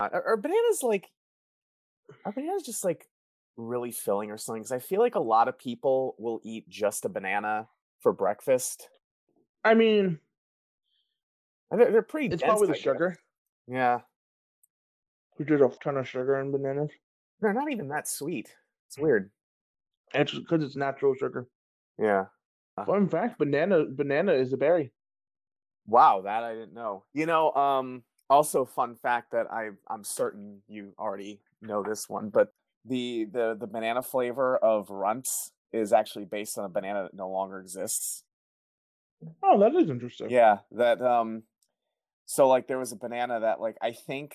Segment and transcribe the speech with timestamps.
[0.00, 1.08] Are, are bananas like?
[2.24, 3.08] Are bananas just like
[3.56, 4.62] really filling or something?
[4.62, 7.68] Because I feel like a lot of people will eat just a banana
[8.00, 8.88] for breakfast.
[9.64, 10.18] I mean,
[11.70, 12.26] They're, they're pretty.
[12.26, 13.16] it's dense, probably the sugar.
[13.66, 14.00] Yeah,
[15.38, 16.90] We did a ton of sugar in bananas.
[17.40, 18.54] they're not even that sweet.
[18.88, 19.30] It's weird.
[20.12, 21.48] It's because it's natural sugar.
[21.98, 22.26] Yeah.
[22.84, 24.92] Fun fact: banana banana is a berry.
[25.86, 27.04] Wow, that I didn't know.
[27.14, 28.02] You know, um,
[28.34, 32.52] also fun fact that I I'm certain you already know this one, but
[32.84, 37.28] the the the banana flavor of Runts is actually based on a banana that no
[37.30, 38.24] longer exists.
[39.42, 40.30] Oh, that is interesting.
[40.30, 41.44] Yeah, that um
[42.26, 44.34] so like there was a banana that like I think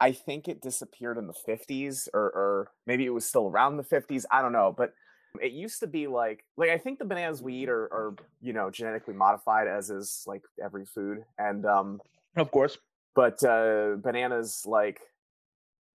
[0.00, 3.84] I think it disappeared in the 50s or or maybe it was still around the
[3.84, 4.94] 50s, I don't know, but
[5.42, 8.52] it used to be like like I think the bananas we eat are are you
[8.52, 12.00] know genetically modified as is like every food and um
[12.36, 12.78] Of course.
[13.16, 15.00] But uh bananas like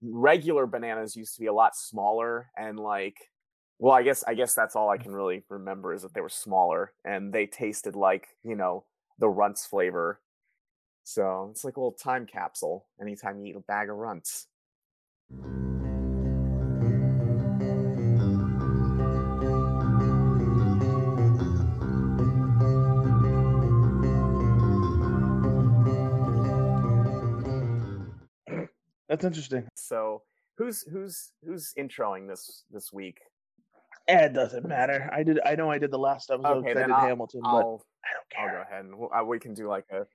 [0.02, 3.15] regular bananas used to be a lot smaller and like
[3.79, 6.27] well i guess i guess that's all i can really remember is that they were
[6.27, 8.84] smaller and they tasted like you know
[9.21, 10.20] the runts flavor.
[11.04, 14.48] So it's like a little time capsule anytime you eat a bag of runts
[29.12, 29.67] That's interesting.
[29.76, 30.23] so
[30.57, 33.20] who's who's who's introing this this week
[34.07, 35.07] Eh, It doesn't matter.
[35.13, 35.40] I did.
[35.45, 36.59] I know I did the last episode.
[36.65, 38.49] okay I did I'll, Hamilton, but I'll, I don't care.
[38.59, 40.07] I'll go ahead and we'll, uh, we can do like a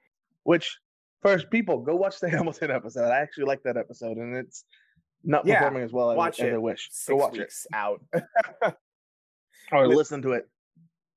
[0.42, 0.76] Which
[1.22, 3.08] first, people go watch the Hamilton episode.
[3.12, 4.64] I actually like that episode, and it's
[5.22, 6.88] not Yeah, performing as well as, watch as I wish.
[6.90, 8.00] six Go watch weeks out
[9.72, 10.48] or with- listen to it.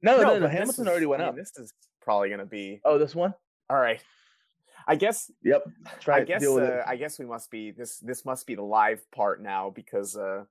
[0.02, 0.34] No, no, no.
[0.34, 1.36] but this Hamilton is- already went I mean, up.
[1.38, 3.34] this is probably gonna be Oh, this one.
[3.70, 4.02] all right
[4.88, 5.64] i guess Yep.
[6.00, 6.84] Try I guess uh.
[6.88, 10.44] I guess we must be this this must be the live part now because uh,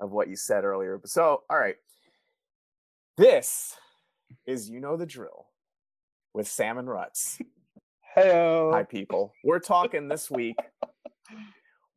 [0.00, 1.00] of what you said earlier.
[1.04, 1.76] So all right,
[3.16, 3.74] this
[4.46, 5.46] is you know the drill
[6.34, 7.38] with Sam and Rhuts.
[8.14, 8.70] Hello.
[8.72, 10.56] Hi people, we're talking this week.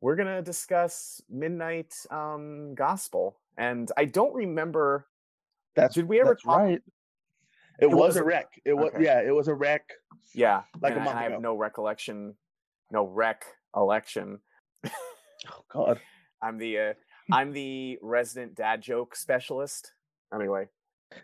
[0.00, 5.06] We're gonna discuss Midnight um, Gospel, and I don't remember.
[5.76, 6.82] That's Did we ever talk- right.
[7.78, 8.48] It, It was was a a- wreck.
[8.64, 9.04] It was okay.
[9.04, 9.20] yeah.
[9.20, 9.84] It was a wreck.
[10.34, 11.32] Yeah, Like and I- month I ago.
[11.34, 12.34] have no recollection,
[12.90, 13.44] no rec
[13.76, 14.40] election.
[15.48, 15.98] Oh God.
[16.42, 16.92] I'm the uh,
[17.32, 19.90] I'm the resident dad joke specialist.
[20.34, 20.66] Anyway,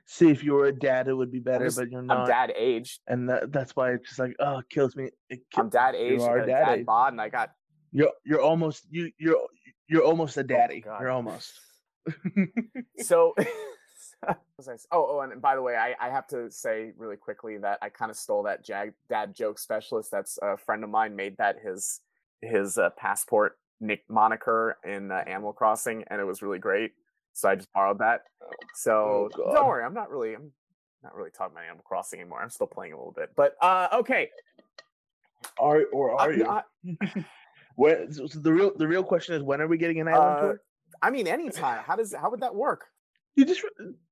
[0.07, 2.21] See, if you were a dad, it would be better, just- but you're not.
[2.21, 3.01] I'm dad aged.
[3.07, 5.11] and that, that's why it's just like, oh, it kills me.
[5.29, 6.23] It I'm ki- dad you aged.
[6.23, 6.87] I are dad dad age.
[6.87, 7.51] bod, and I got
[7.93, 9.37] You're you're almost you you're
[9.87, 10.81] you're almost a daddy.
[10.81, 11.01] God.
[11.01, 11.53] you're almost.
[12.99, 13.35] so.
[14.23, 16.93] what was I s- oh, oh, and by the way, I, I have to say
[16.97, 20.11] really quickly that I kind of stole that jag, dad joke specialist.
[20.11, 22.01] That's a friend of mine made that his
[22.43, 26.93] his uh, passport nick moniker in uh, Animal Crossing, and it was really great.
[27.33, 28.23] So I just borrowed that.
[28.75, 29.53] So God.
[29.53, 30.51] don't worry, I'm not really I'm
[31.03, 32.41] not really talking about Animal Crossing anymore.
[32.43, 34.31] I'm still playing a little bit, but uh, okay.
[35.59, 36.97] Are or are I- you?
[37.77, 40.37] Where, so so the real the real question is when are we getting an island
[40.39, 40.61] Uh, tour?
[41.03, 41.83] I mean, anytime.
[41.85, 42.87] How does how would that work?
[43.37, 43.63] You just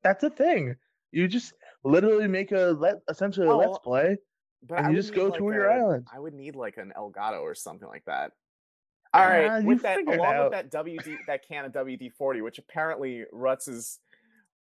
[0.02, 0.76] that's a thing.
[1.12, 4.16] You just literally make a let essentially a Oh, let's play.
[4.66, 6.06] But And you just go need, tour like, your island.
[6.12, 8.32] I would need like an Elgato or something like that.
[9.12, 12.58] All right, Ah, with that, along with that WD, that can of WD forty, which
[12.58, 14.00] apparently Rhuts is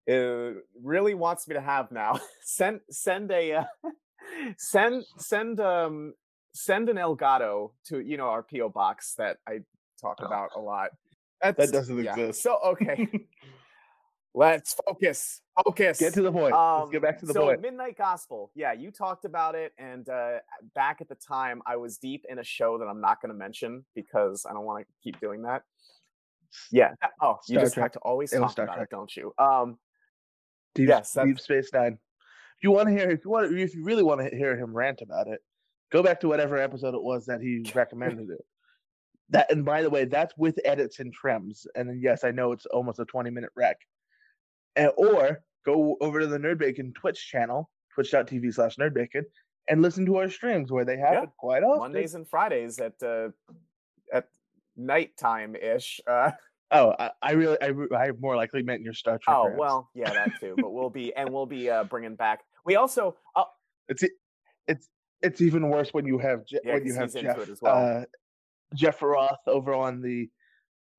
[0.10, 2.20] uh, really wants me to have now.
[2.44, 3.64] send send a uh,
[4.58, 6.14] send send um
[6.54, 9.60] send an Elgato to you know our PO box that I
[10.02, 10.26] talk Oh.
[10.26, 10.90] about a lot.
[11.42, 12.12] That's, doesn't yeah.
[12.12, 12.44] exist.
[12.44, 13.08] So okay,
[14.34, 15.42] let's focus.
[15.66, 16.00] Focus.
[16.00, 16.54] Get to the point.
[16.54, 17.62] Let's Um, get back to the so point.
[17.62, 18.52] Midnight Gospel.
[18.56, 20.38] Yeah, you talked about it, and uh,
[20.76, 23.38] back at the time, I was deep in a show that I'm not going to
[23.38, 25.64] mention because I don't want to keep doing that.
[26.72, 26.94] Yeah.
[27.22, 27.84] Oh, you Star just Trek.
[27.86, 28.84] have to always It talk about Trek.
[28.84, 29.34] it, don't you?
[29.38, 29.78] Um,
[30.76, 31.94] Deep, yes, that's- Deep Space Nine.
[32.58, 34.74] If you want to hear, if you want, if you really want to hear him
[34.76, 35.40] rant about it,
[35.92, 38.46] go back to whatever episode it was that he recommended it.
[39.30, 41.66] That and by the way, that's with edits and trims.
[41.76, 43.78] And yes, I know it's almost a twenty minute rec.
[44.76, 49.24] And, or go over to the Nerd Bacon Twitch channel, twitch.tv slash nerdbacon,
[49.70, 51.80] and listen to our streams where they happen quite often.
[51.80, 53.30] Mondays and Fridays at uh,
[54.14, 54.28] at
[54.78, 56.00] nighttime ish.
[56.08, 56.32] Uh,
[56.74, 59.36] Oh, I, I really, I, I more likely meant your Star Trek.
[59.38, 60.56] oh well, yeah, that too.
[60.58, 62.40] But we'll be and we'll be uh, bringing back.
[62.64, 63.44] We also uh,
[63.90, 64.06] It's
[64.70, 64.88] it's
[65.22, 67.76] it's even worse when you have Je- Yeah, when you have Jeff well.
[67.76, 68.06] uh,
[68.74, 70.30] Jepheroth over on the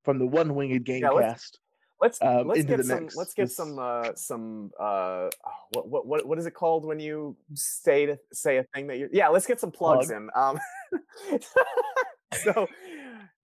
[0.04, 1.58] from the One Winged Yeah, let's- Gamecast.
[2.02, 5.30] Let's um, let's get some let's get some uh some uh oh,
[5.70, 8.98] what what what what is it called when you say to say a thing that
[8.98, 10.20] you yeah let's get some plugs Plug.
[10.20, 10.58] in um
[12.34, 12.66] so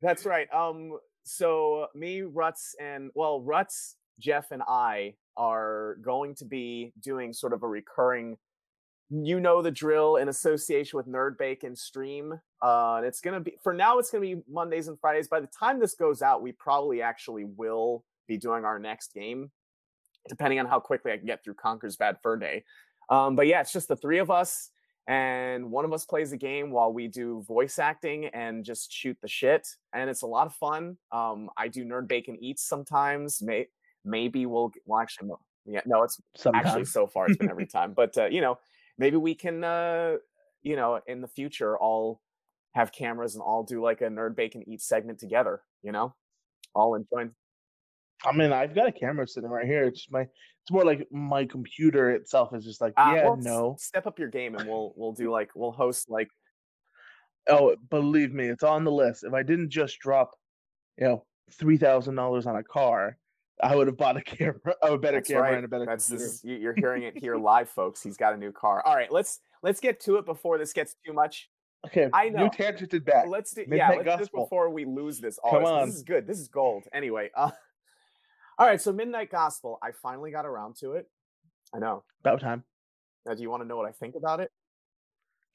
[0.01, 0.53] That's right.
[0.53, 7.33] Um, so me, Rhuts, and well, Rhuts, Jeff, and I are going to be doing
[7.33, 8.37] sort of a recurring
[9.11, 12.39] you know the drill in association with Nerd Bacon stream.
[12.61, 13.99] Uh, it's gonna be for now.
[13.99, 15.29] It's gonna be Mondays and Fridays.
[15.29, 19.51] By the time this goes out, we probably actually will be doing our next game,
[20.29, 22.65] depending on how quickly I can get through Conker's Bad Fur Day.
[23.11, 24.71] Um, but yeah, it's just the three of us,
[25.09, 29.17] and one of us plays a game while we do voice acting and just shoot
[29.23, 30.97] the shit, and it's a lot of fun.
[31.11, 33.43] Um, I do Nerd Bacon eats sometimes.
[33.43, 33.69] May-
[34.05, 36.67] maybe we'll well actually no, yeah no it's Sometimes.
[36.67, 38.59] actually so far it's been every time, but uh, you know
[38.97, 40.17] maybe we can uh
[40.63, 42.21] you know in the future all
[42.75, 46.15] have cameras and all do like a nerd bacon eat segment together you know
[46.75, 47.31] all enjoying
[48.25, 49.85] I mean, I've got a camera sitting right here.
[49.85, 50.23] It's my.
[50.23, 53.77] It's more like my computer itself is just like, uh, yeah, well, s- no.
[53.79, 56.29] step up your game and we'll we'll do like we'll host like
[57.49, 59.25] Oh, believe me, it's on the list.
[59.25, 60.33] If I didn't just drop,
[60.99, 63.17] you know, three thousand dollars on a car,
[63.63, 66.09] I would have bought a camera, a better that's camera right and a better that's
[66.09, 66.31] computer.
[66.31, 69.41] this you're hearing it here live folks he's got a new car all right let's
[69.63, 71.49] let's get to it before this gets too much
[71.87, 72.45] Okay, I know.
[72.45, 73.29] You tangented back.
[73.29, 75.87] let's do yeah let's do this before we lose this all Come this, on.
[75.89, 77.51] this is good this is gold anyway uh
[78.59, 81.07] all right so midnight gospel i finally got around to it
[81.75, 82.65] i know About time.
[83.27, 84.51] now do you want to know what i think about it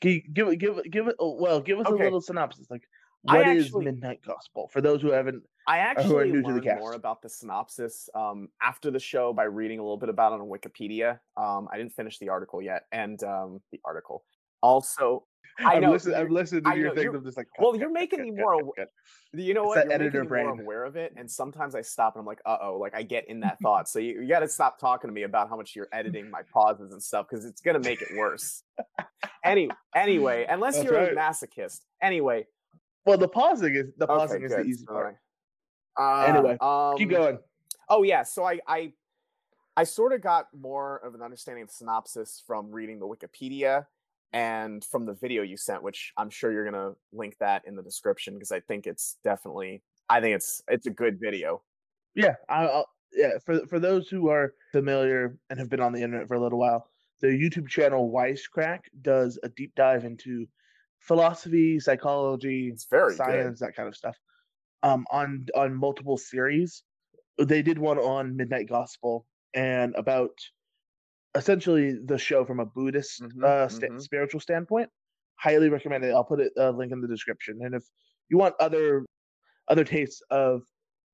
[0.02, 1.16] Gi- Give it, give it, give it.
[1.20, 2.02] oh, Well, give us Okay.
[2.02, 2.68] a little synopsis.
[2.70, 2.82] Like,
[3.22, 5.44] what is actually- Midnight Gospel for those who haven't?
[5.66, 9.80] I who actually the learned more about the synopsis um, after the show by reading
[9.80, 11.20] a little bit about it on Wikipedia.
[11.38, 14.26] Um, I didn't finish the article yet, and um, the article
[14.62, 15.26] also.
[15.60, 15.92] I I've know.
[15.92, 16.16] listened.
[16.16, 17.14] I've you're- listened to I your know, things.
[17.16, 18.56] I'm just like, well, cut, you're cut, making cut, me more.
[18.58, 18.90] cut, aw- cut.
[19.34, 19.86] You know It's what?
[19.86, 20.46] You're editor brain.
[20.48, 23.04] more aware of it, and sometimes I stop and I'm like, "Uh oh!" Like I
[23.04, 23.88] get in that thought.
[23.90, 26.42] So you, you got to stop talking to me about how much you're editing my
[26.54, 28.64] pauses and stuff because it's gonna make it worse.
[29.44, 31.82] Any anyway, unless That's you're a masochist.
[32.02, 32.48] Anyway,
[33.06, 35.06] Well, the pausing is the okay, pausing is the easy part.
[35.06, 35.16] right.
[35.96, 37.38] Uh, Anyway, um, Keep going.
[37.90, 38.94] Oh yeah, so I I
[39.76, 43.86] I sort of got more of an understanding of synopsis from reading the Wikipedia
[44.34, 47.84] and from the video you sent, which I'm sure you're gonna link that in the
[47.84, 51.62] description because I think it's definitely I think it's it's a good video.
[52.16, 53.38] Yeah, I, I'll, yeah.
[53.46, 56.60] For for those who are familiar and have been on the internet for a little
[56.60, 56.90] while,
[57.22, 60.48] the YouTube channel Wisecrack does a deep dive into
[61.00, 63.18] philosophy, psychology, It's very good.
[63.18, 64.18] science, that kind of stuff.
[64.84, 66.84] Um, on on multiple series,
[67.38, 70.32] they did one on Midnight Gospel and about
[71.36, 74.02] essentially the show from a Buddhist Mhm, uh, sta- mhm.
[74.02, 74.90] spiritual standpoint.
[75.36, 76.14] Highly recommend it.
[76.14, 77.60] I'll put it a link in the description.
[77.64, 77.84] And if
[78.30, 79.06] you want other
[79.68, 80.62] other tastes of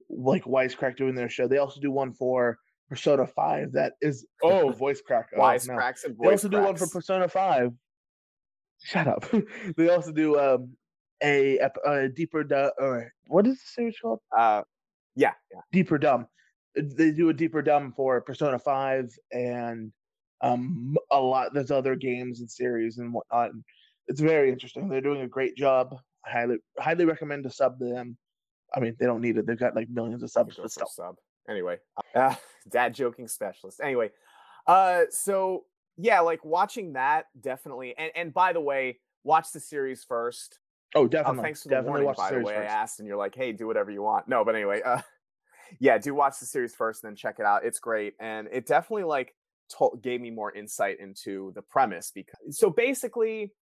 [0.09, 2.57] like Wisecrack doing their show, they also do one for
[2.89, 3.71] Persona Five.
[3.73, 5.29] That is oh voice crack.
[5.35, 5.75] Oh, Wise no.
[5.75, 6.87] cracks and They voice also do one for.
[6.87, 7.71] Persona Five.
[8.83, 9.25] Shut up.
[9.77, 10.75] they also do um
[11.21, 14.19] a, a deeper du- or what is the series called?
[14.37, 14.63] uh
[15.15, 15.59] yeah, yeah.
[15.71, 16.27] Deep or Dumb.
[16.77, 19.91] Uh, They do a Deep or Dumb for Persona Five and
[20.41, 21.53] um a lot.
[21.53, 23.51] There's other games and series and whatnot.
[23.53, 23.63] And
[24.07, 24.89] it's very interesting.
[24.89, 25.95] They're doing a great job.
[26.25, 28.17] I highly highly recommend to sub to them.
[28.75, 29.45] I mean, they don't need it.
[29.47, 30.87] They've got like millions of subs, but still.
[30.87, 31.15] sub.
[31.49, 31.79] Anyway,
[32.15, 32.35] uh,
[32.69, 33.81] dad joking specialist.
[33.81, 34.11] Anyway,
[34.67, 35.65] uh, so
[35.97, 37.95] yeah, like watching that definitely.
[37.97, 40.59] And and by the way, watch the series first.
[40.95, 41.43] Oh, Oh, definitely.
[41.43, 42.07] thanks for the definitely warning.
[42.07, 44.01] watch the By the series way, I asked, and you're like, "Hey, do whatever you
[44.01, 45.01] want." No, but anyway, uh,
[45.79, 47.65] yeah, do watch the series first, and then check it out.
[47.65, 49.35] It's great, and it definitely like
[49.69, 52.11] told, gave me more insight into the premise.
[52.13, 53.53] Because so basically,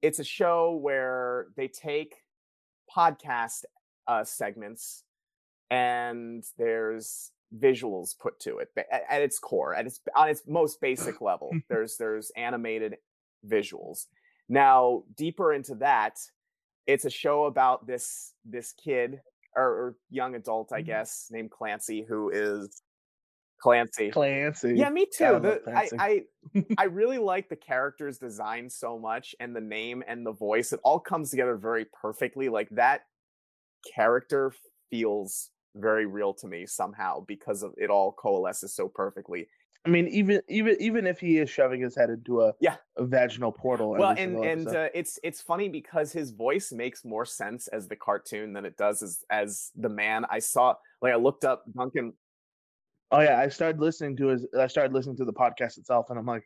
[0.00, 2.14] it's a show where they take
[2.94, 3.64] podcast
[4.06, 5.04] uh, segments,
[5.70, 10.80] and there's visuals put to it at, at its core, at its on its most
[10.80, 11.50] basic level.
[11.68, 12.96] there's there's animated
[13.46, 14.06] visuals.
[14.48, 16.18] Now, deeper into that,
[16.86, 19.20] it's a show about this this kid
[19.54, 20.86] or, or young adult, I Mhm.
[20.86, 22.82] guess, named Clancy, who is
[23.62, 24.10] Clancy.
[24.10, 24.74] Clancy.
[24.76, 25.38] Yeah, me too.
[25.40, 25.88] The, I.
[25.98, 26.22] I
[26.78, 30.72] I really like the character's design so much, and the name and the voice.
[30.72, 32.48] It all comes together very perfectly.
[32.48, 33.02] Like that
[33.94, 34.52] character
[34.90, 39.46] feels very real to me somehow because of it all coalesces so perfectly.
[39.84, 42.76] I mean, even even even if he is shoving his head into a Yeah.
[42.96, 43.90] a vaginal portal.
[43.90, 47.96] well and and uh, it's it's funny because his voice makes more sense as the
[47.96, 52.12] cartoon than it does as as the man i saw like i looked up duncan
[53.12, 54.46] oh yeah, I started listening to his.
[54.58, 56.44] I started listening to the podcast itself, and I'm like,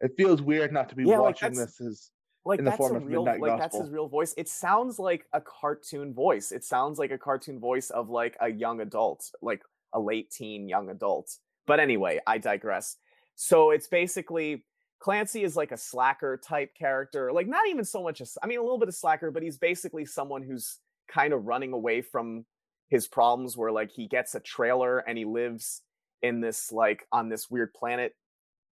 [0.00, 1.86] it feels weird not to be Yeah, watching that's- this.
[1.86, 2.10] As
[2.46, 4.50] like In the that's form a of real Midnight like that's his real voice it
[4.50, 8.82] sounds like a cartoon voice it sounds like a cartoon voice of like a young
[8.82, 9.62] adult like
[9.94, 12.98] a late teen young adult but anyway i digress
[13.34, 14.62] so it's basically
[14.98, 18.58] clancy is like a slacker type character like not even so much as i mean
[18.58, 22.44] a little bit of slacker but he's basically someone who's kind of running away from
[22.88, 25.80] his problems where like he gets a trailer and he lives
[26.24, 28.14] in this like on this weird planet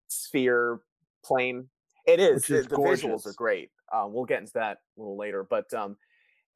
[0.07, 0.79] sphere
[1.23, 1.69] plane.
[2.05, 3.69] It is, is the, the visuals are great.
[3.93, 5.95] Uh, we'll get into that a little later but um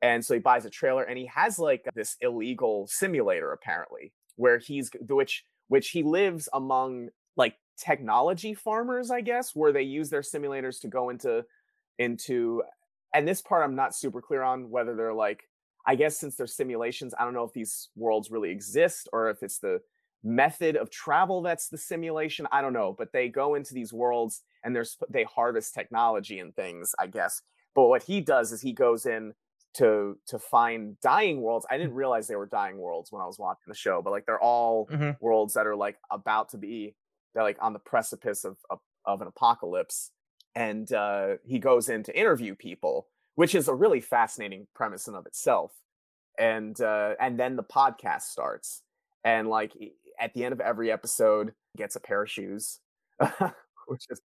[0.01, 4.57] and so he buys a trailer and he has like this illegal simulator apparently where
[4.57, 10.21] he's which which he lives among like technology farmers i guess where they use their
[10.21, 11.43] simulators to go into
[11.99, 12.63] into
[13.13, 15.43] and this part i'm not super clear on whether they're like
[15.85, 19.43] i guess since they're simulations i don't know if these worlds really exist or if
[19.43, 19.79] it's the
[20.23, 24.41] method of travel that's the simulation i don't know but they go into these worlds
[24.63, 27.41] and there's they harvest technology and things i guess.
[27.75, 29.33] But what he does is he goes in
[29.75, 31.67] to to find dying worlds.
[31.69, 34.25] I didn't realize they were dying worlds when i was watching the show but like
[34.25, 35.17] they're all Mhm.
[35.21, 36.95] worlds that are like about to be
[37.33, 40.11] they're like on the precipice of of, of an apocalypse.
[40.55, 45.13] And uh he goes in to interview people which is a really fascinating premise in
[45.13, 45.71] of itself.
[46.39, 48.81] And uh and then the podcast starts.
[49.23, 49.73] And like
[50.19, 52.79] at the end of every episode gets a pair of shoes
[53.87, 54.21] which is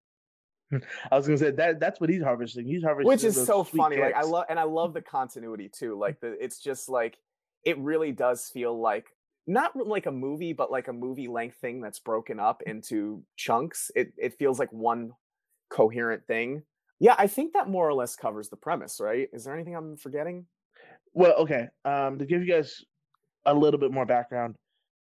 [1.11, 2.65] I was gonna say that that's what he's harvesting.
[2.65, 5.97] He's harvesting which is so funny like i love and i love the continuity too
[5.97, 7.17] like the it's just like
[7.65, 9.07] it really does feel like
[9.47, 13.91] not like a movie but like a movie length thing that's broken up into chunks.
[13.95, 15.11] It it feels like one
[15.69, 16.63] coherent thing.
[16.99, 19.27] Yeah i think that more or less covers the premise right?
[19.33, 20.45] Is there anything i'm forgetting?
[21.13, 21.67] Well, okay.
[21.83, 22.83] Um, to give you guys
[23.45, 24.55] a little bit more background,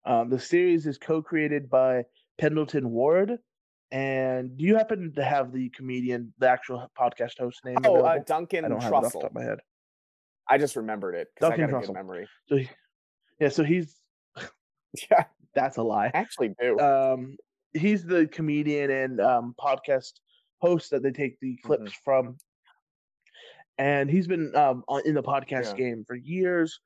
[0.05, 2.03] um, the series is co-created by
[2.37, 3.37] Pendleton Ward.
[3.91, 7.77] And do you happen to have the comedian, the actual podcast host name?
[7.85, 9.59] oh uh, duncan I don't have it off the trussell top of my head.
[10.49, 12.69] i just remembered it because i Duncan got a good memory So, he-
[13.39, 13.95] yeah, so he's
[15.11, 16.07] yeah that's a lie.
[16.07, 17.37] I actually do Um,
[17.73, 20.13] he's the comedian and um, podcast
[20.59, 21.67] host that they take the Mm-hmm.
[21.67, 22.37] clips from,
[23.77, 25.77] and he's been um, in the podcast Yeah.
[25.77, 26.79] game for years.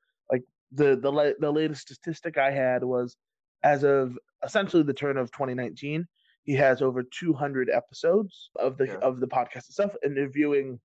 [0.72, 3.16] The the la- the latest statistic I had was,
[3.62, 6.06] as of essentially the turn of 2019,
[6.44, 8.98] he has over 200 episodes of the Yeah.
[8.98, 10.80] of the podcast itself, interviewing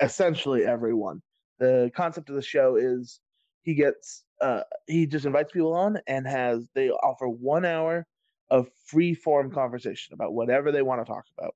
[0.00, 1.22] essentially everyone.
[1.58, 3.20] The concept of the show is
[3.62, 8.06] he gets uh he just invites people on and has they offer one hour
[8.50, 11.54] of free form conversation about whatever they want to talk about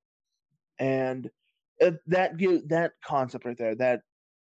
[0.78, 1.30] and
[1.82, 4.00] uh, that give that concept right there that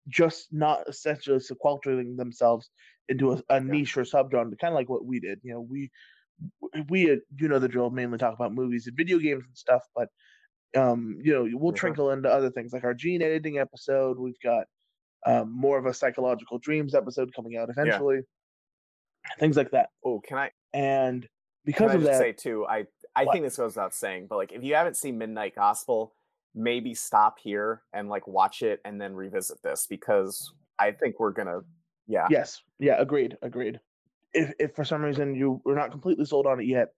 [0.07, 2.69] just not essentially sequestering themselves
[3.09, 5.89] into a, a niche or subgenre kind of like what we did you know we
[6.89, 9.83] we uh, you know the drill mainly talk about movies and video games and stuff
[9.95, 10.07] but
[10.75, 11.77] um you know we'll Mhm.
[11.77, 14.65] trickle into other things like our gene editing episode we've got
[15.25, 18.19] um, more of a psychological dreams episode coming out eventually
[19.39, 21.27] things like that oh can i and
[21.65, 23.31] because I of just that say too, I I What?
[23.31, 26.13] think this goes without saying, but like if you haven't seen Midnight Gospel,
[26.55, 31.31] maybe stop here and like watch it and then revisit this because I think we're
[31.31, 31.61] gonna
[32.07, 32.27] yeah.
[32.29, 32.61] Yes.
[32.79, 32.95] Yeah.
[32.99, 33.37] Agreed.
[33.41, 33.79] Agreed.
[34.33, 36.89] If if for some reason you were not completely sold on it yet,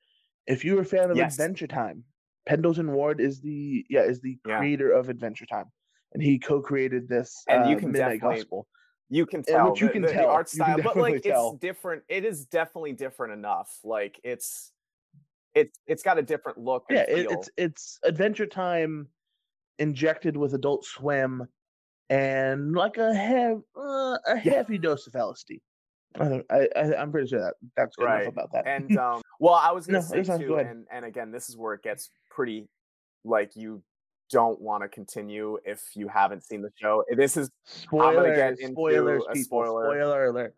[0.48, 1.34] if you're a fan of Yes.
[1.34, 2.04] Adventure Time,
[2.46, 4.58] Pendleton Ward is the yeah is the Yeah.
[4.58, 5.72] creator of Adventure Time,
[6.14, 8.68] and he co-created this And you uh, can Midnight definitely Gospel.
[9.10, 11.52] You can tell which you the- can the, the art style, but like tell.
[11.52, 12.04] it's different.
[12.10, 13.80] It is definitely different enough.
[13.84, 14.72] Like it's
[15.54, 16.86] it's it's got a different look.
[16.90, 19.08] And Yeah, it, it's it's Adventure Time
[19.80, 21.48] injected with Adult Swim
[22.10, 25.60] and like a hev- uh, a heavy dose of LSD.
[26.20, 28.22] I, don't- I, I I'm pretty sure that that's good Right.
[28.22, 28.66] enough about that.
[28.68, 31.74] and um well i was gonna No, say too and and again this is where
[31.74, 32.70] it gets pretty
[33.26, 33.84] like you
[34.32, 38.72] don't want to continue if you haven't seen the show this is spoilers, get into
[38.72, 40.56] spoilers, a people, spoiler spoiler alert.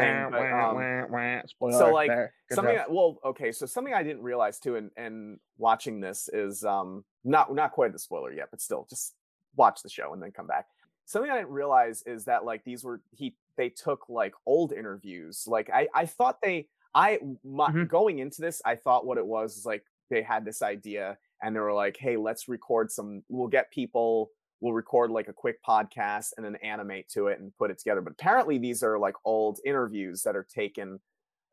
[0.00, 2.10] Thing, but, um, wah, wah, spoiler so like.
[2.52, 6.62] Something that, well okay so something i didn't realize too and and watching this is
[6.64, 9.14] um not not quite the spoiler yet but still just
[9.56, 10.66] watch the show and then come back
[11.06, 15.44] something i didn't realize is that like these were he they took like old interviews
[15.48, 17.88] like i i thought they i my, Mhm.
[17.88, 21.56] going into this i thought what it was is like they had this idea and
[21.56, 24.30] they were like hey let's record some we'll get people
[24.64, 28.00] we'll record like a quick podcast and then animate to it and put it together
[28.00, 30.98] but apparently these are like old interviews that are taken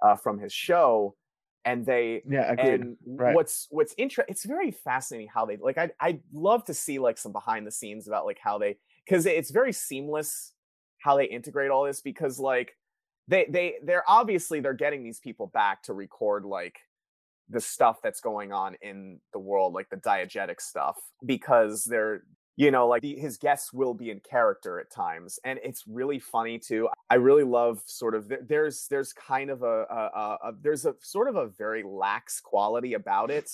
[0.01, 1.13] uh, from his show
[1.65, 2.79] and they yeah, agreed.
[2.79, 3.35] and right.
[3.35, 7.17] what's what's interesting it's very fascinating how they like i i'd love to see like
[7.17, 10.53] some behind the scenes about like how they because it's very seamless
[10.99, 12.77] how they integrate all this because like
[13.27, 16.77] they they they're obviously they're getting these people back to record like
[17.49, 22.23] the stuff that's going on in the world like the diegetic stuff because they're
[22.61, 26.19] you know like the, his guests will be in character at times and it's really
[26.19, 30.53] funny too i really love sort of there- there's there's kind of a, a, a,
[30.61, 33.49] there's a sort of a very lax quality about it.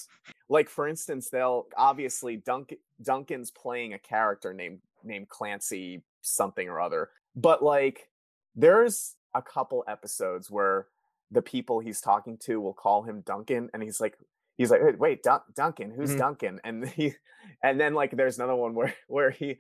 [0.50, 6.82] Like for instance they'll obviously duncan duncan's playing a character named named clancy something or
[6.82, 8.10] other but like
[8.56, 10.88] there's a couple episodes where
[11.32, 14.18] the people he's talking to will call him Duncan, and he's like,
[14.58, 16.18] he's like, wait, wait Dun- Duncan, who's Mhm.
[16.18, 16.60] Duncan?
[16.64, 17.14] And he,
[17.64, 19.58] and then like there's another one where where he,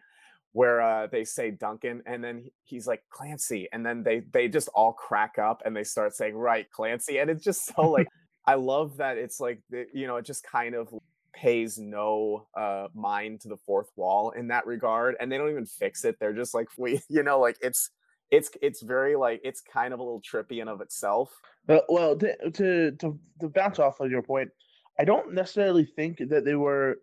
[0.53, 4.69] where uh, they say Duncan, and then he's like Clancy, and then they they just
[4.73, 8.07] all crack up and they start saying right Clancy, and it's just so like
[8.45, 10.93] I love that it's like you know it just kind of
[11.33, 15.67] pays no uh mind to the fourth wall in that regard and they don't even
[15.67, 17.91] fix it they're just like we you know like it's
[18.31, 21.31] it's it's very like it's kind of a little trippy in of itself
[21.69, 24.49] Uh, well, to, to to to bounce off of your point,
[24.99, 26.97] I don't necessarily think that they were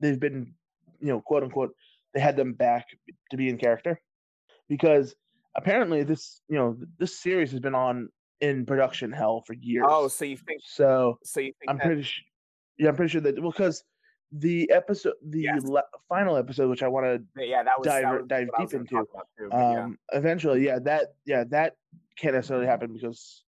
[0.00, 0.54] they've been
[1.00, 1.74] you know quote unquote
[2.14, 2.86] they had them back
[3.30, 4.00] to be in character
[4.68, 5.14] because
[5.56, 8.08] apparently this you know this series has been on
[8.40, 9.86] in production hell for years.
[9.88, 12.24] oh so you think so so you think I'm that- pretty sure.
[12.78, 13.84] Yeah, I'm pretty sure that well because
[14.32, 15.62] the episode, the Yes.
[15.64, 17.04] la- final episode, which I want
[17.36, 19.82] to yeah that was that dive- was dive deep into, too, but yeah.
[19.84, 21.74] um, eventually, yeah, that yeah that
[22.16, 23.44] can't necessarily happen because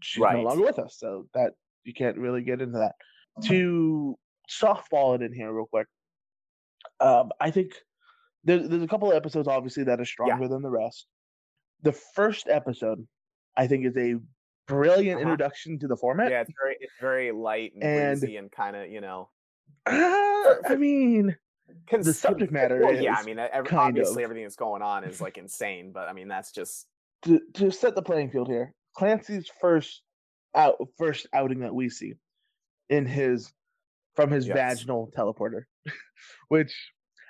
[0.00, 2.94] she's no longer with us, so that you can't really get into that.
[3.42, 4.16] To
[4.50, 5.86] softball it in here real quick,
[7.00, 7.72] um, I think
[8.44, 11.06] there's there's a couple of episodes obviously that are stronger than the rest.
[11.82, 13.06] The first episode,
[13.56, 14.14] I think, is a
[14.66, 15.22] brilliant Uh-huh.
[15.30, 16.30] introduction to the format.
[16.30, 19.28] yeah it's very it's very light and, And- breezy and kind of you know
[19.84, 21.36] Uh, I mean,
[21.86, 24.56] cons- the subject matter well, yeah i mean e, ev- kind obviously of- everything that's
[24.56, 26.86] going on is like insane but i mean that's just
[27.24, 30.00] to, to set the playing field here, Clancy's first
[30.54, 32.14] out first outing that we see
[32.88, 33.52] in his
[34.14, 34.54] from his Yes.
[34.56, 35.62] vaginal teleporter,
[36.48, 36.74] which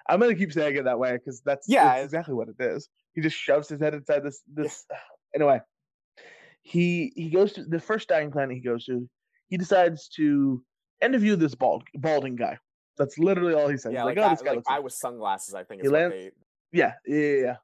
[0.08, 2.88] I'm gonna keep saying it that way because that's Yeah, that's exactly what it is.
[3.14, 4.84] He just shoves his head inside this this.
[5.34, 5.60] Anyway,
[6.62, 9.08] he he goes to the first dying planet he goes to.
[9.48, 10.62] He decides to
[11.02, 12.58] interview this bald balding guy.
[12.96, 13.92] That's literally all he says.
[13.92, 15.88] yeah like, like, oh, I, this guy like looks I with sunglasses i think He
[15.88, 16.30] lands- they
[16.72, 17.56] yeah, yeah, yeah, yeah.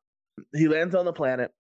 [0.59, 1.53] He lands on the planet,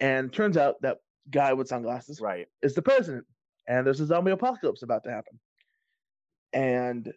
[0.00, 0.98] and turns out that
[1.30, 3.24] guy with sunglasses right is the president,
[3.66, 5.38] and there's a zombie apocalypse about to happen.
[6.52, 7.12] And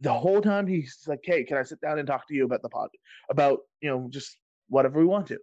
[0.00, 2.62] the whole time he's like, "Hey, can I sit down and talk to you about
[2.62, 2.90] the pod,
[3.30, 4.36] about you know just
[4.68, 5.38] whatever we want to?"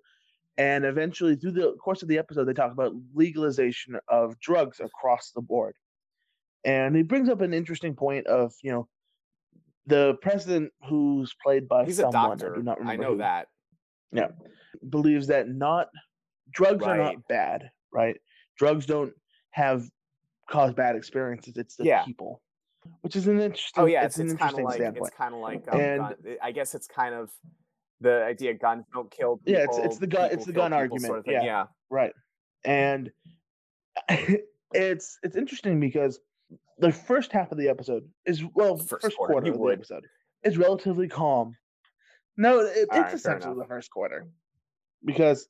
[0.57, 5.31] And eventually, through the course of the episode, they talk about legalization of drugs across
[5.31, 5.75] the board.
[6.65, 8.87] And he brings up an interesting point of you know
[9.85, 13.17] the president who's played by he's a someone doctor I do not i know who,
[13.19, 13.47] that
[14.11, 14.27] Yeah,
[14.89, 15.87] believes that not
[16.51, 18.19] drugs are not bad, right?
[18.57, 19.13] Drugs don't
[19.51, 19.89] have
[20.49, 21.57] cause bad experiences.
[21.57, 22.03] It's the Yeah.
[22.03, 22.41] people,
[23.01, 23.83] which is an interesting.
[23.83, 25.07] Oh yeah, it's, it's, an it's kind of interesting like standpoint.
[25.07, 27.31] it's kind of like um, And- gun, I guess it's kind of
[28.01, 29.53] the idea guns don't kill people.
[29.53, 31.43] Yeah, it's- it's the gun- it's the gun argument, Sort of yeah.
[31.43, 31.65] yeah.
[31.89, 32.13] right?
[32.65, 33.11] And
[34.09, 36.19] it's it's interesting because
[36.77, 39.71] the first half of the episode is well, First first, quarter, quarter, of would.
[39.71, 40.05] the episode
[40.43, 41.55] is relatively calm.
[42.37, 44.27] No, it, it's right, essentially the first quarter
[45.03, 45.47] because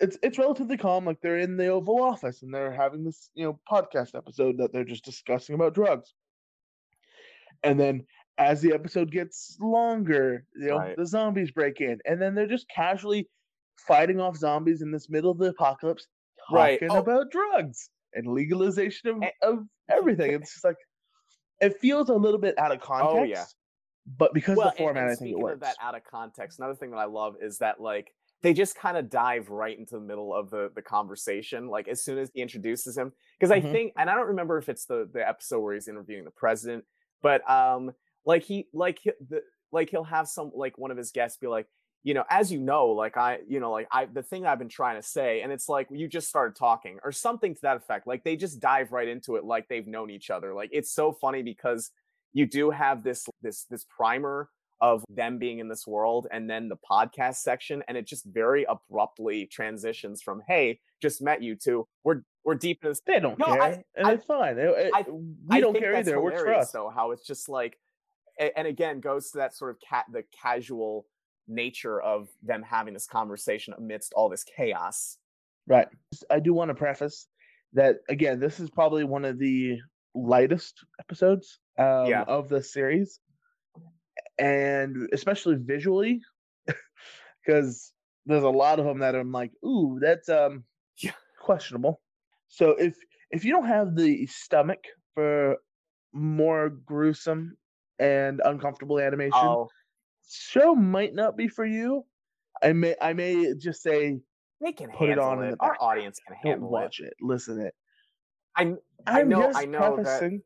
[0.00, 1.04] it's it's relatively calm.
[1.04, 4.72] Like they're in the Oval Office and they're having this you know podcast episode that
[4.72, 6.12] they're just discussing about drugs,
[7.62, 8.04] and then
[8.38, 10.96] as the episode gets longer, you know Right.
[10.96, 13.28] the zombies break in, and then they're just casually
[13.86, 16.06] fighting off zombies in this middle of the apocalypse,
[16.50, 16.78] Right.
[16.80, 17.00] talking Oh.
[17.00, 20.32] about drugs and legalization of, of everything.
[20.42, 20.76] It's just like
[21.60, 23.16] it feels a little bit out of context.
[23.16, 23.44] Oh, yeah.
[24.18, 25.54] But because well, the format, and I think it works.
[25.54, 28.74] of that out of context, another thing that I love is that like they just
[28.74, 31.68] kind of dive right into the middle of the the conversation.
[31.68, 33.70] Like as soon as he introduces him, because I Mhm.
[33.70, 36.84] think, and I don't remember if it's the the episode where he's interviewing the president,
[37.22, 37.92] but um,
[38.24, 41.46] like he like he, the like he'll have some like one of his guests be
[41.46, 41.66] like.
[42.04, 44.68] You know, as you know, like I, you know, like I, the thing I've been
[44.68, 48.08] trying to say, and it's like you just started talking or something to that effect.
[48.08, 50.52] Like they just dive right into it, like they've known each other.
[50.52, 51.92] Like it's so funny because
[52.32, 54.48] you do have this this this primer
[54.80, 58.66] of them being in this world and then the podcast section and it just very
[58.68, 63.38] abruptly transitions from hey just met you to we're we're deep in this they don't
[63.38, 64.58] No, care, I- and I- it's fine.
[64.58, 66.14] It- it- I- we don't care either.
[66.14, 66.72] For us.
[66.72, 67.78] though how it's just like
[68.56, 71.06] and again goes to that sort of cat the casual
[71.48, 75.18] nature of them having this conversation amidst all this chaos
[75.68, 75.86] Right.
[76.30, 77.28] I do want to preface
[77.74, 78.40] that again.
[78.40, 79.78] This is probably one of the
[80.14, 82.22] lightest episodes um, Yeah.
[82.26, 83.20] of the series,
[84.38, 86.20] and especially visually,
[87.46, 87.92] because
[88.26, 90.64] there's a lot of them that I'm like, ooh, that's um
[90.98, 91.12] Yeah.
[91.40, 92.00] questionable.
[92.52, 92.94] So if
[93.30, 94.84] if you don't have the stomach
[95.14, 95.56] for
[96.12, 97.56] more gruesome
[97.98, 99.68] and uncomfortable animation, oh
[100.30, 102.04] show might not be for you.
[102.62, 104.20] I may I may just say
[104.60, 107.14] they can Put it handle on it, our audience can don't handle it watch it.
[107.22, 107.74] Listen it.
[108.54, 110.40] I'm, I I'm know- just I know that-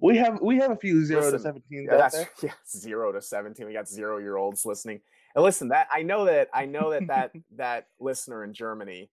[0.00, 2.30] We have we have a few zero to Listen, seventeens yeah, that's there.
[2.44, 5.00] yeah, zero to 17 we got zero year olds listening
[5.34, 9.10] And listen, that I know that I know that that that listener in Germany,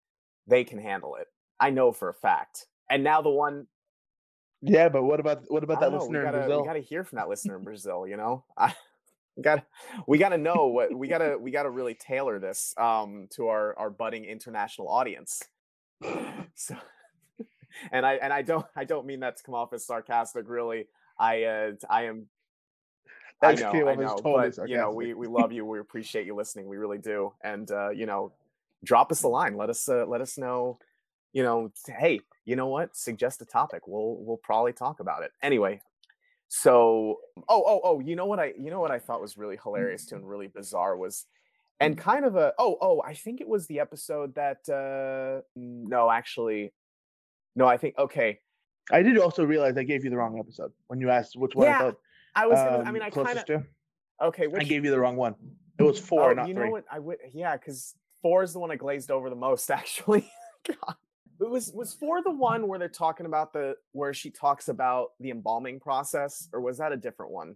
[0.47, 1.27] they can handle it.
[1.59, 2.67] I know for a fact.
[2.89, 3.67] And now the one
[4.61, 6.61] Yeah, but what about what about that know, listener gotta, in Brazil?
[6.61, 8.07] We gotta hear from that listener in Brazil.
[8.07, 8.75] You know, I
[9.41, 9.65] got
[10.07, 13.89] we gotta know what we gotta we gotta really tailor this um to our our
[13.89, 15.43] budding international audience.
[16.59, 16.75] So,
[17.91, 20.49] and I and I don't I don't mean that to come off as sarcastic.
[20.49, 20.87] Really,
[21.19, 22.27] I uh I am.
[23.43, 25.63] I know, I know, totally but you know, we we love you.
[25.63, 26.67] We appreciate you listening.
[26.67, 27.33] We really do.
[27.43, 28.33] And uh, you know,
[28.83, 29.55] drop us a line.
[29.55, 30.79] Let us uh, let us know.
[31.33, 32.95] You know, hey, you know what?
[32.95, 33.87] Suggest a topic.
[33.87, 35.31] We'll we'll probably talk about it.
[35.43, 35.81] Anyway,
[36.47, 39.57] so oh oh oh, you know what I you know what I thought was really
[39.61, 41.25] hilarious too and really bizarre was
[41.79, 46.09] and kind of a oh oh I think it was the episode that uh no
[46.09, 46.73] actually
[47.55, 48.39] no I think okay
[48.91, 51.67] I did also realize I gave you the wrong episode when you asked which one
[51.67, 51.99] I Yeah, thought
[52.35, 53.65] I was gonna I um, mean I kind of
[54.21, 55.35] okay I gave you the wrong one.
[55.79, 56.65] It was four, oh, not you three.
[56.65, 59.69] know what I would yeah because four is the one I glazed over the most
[59.79, 60.31] actually
[60.65, 60.95] God.
[61.39, 65.09] It was was four the one where they're talking about the where she talks about
[65.19, 67.55] the embalming process or was that a different one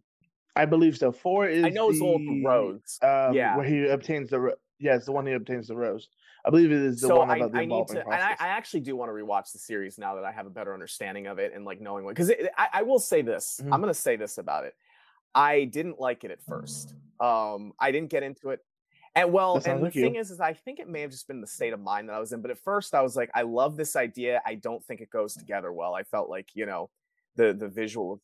[0.56, 1.12] I believe so.
[1.12, 3.56] Four is I know it's the one with the the, Um, Yeah.
[3.56, 6.10] where he obtains the ro- yeah, it's the one he obtains the rose.
[6.46, 8.36] I believe it is the so one I, about the I need to, and I.
[8.39, 11.28] I actually do want to rewatch the series now that I have a better understanding
[11.28, 12.15] of it and like knowing what.
[12.15, 13.72] Because I, I will say this, Mhm.
[13.72, 14.76] I'm going to say this about it.
[15.34, 16.96] I didn't like it at first.
[17.20, 18.60] Um, I didn't get into it,
[19.15, 20.04] and well, and the like you.
[20.04, 22.13] thing is, is I think it may have just been the state of mind that
[22.13, 22.41] I was in.
[22.41, 24.41] But at first, I was like, I love this idea.
[24.45, 25.93] I don't think it goes together well.
[25.93, 26.89] I felt like you know,
[27.36, 28.21] the the visual.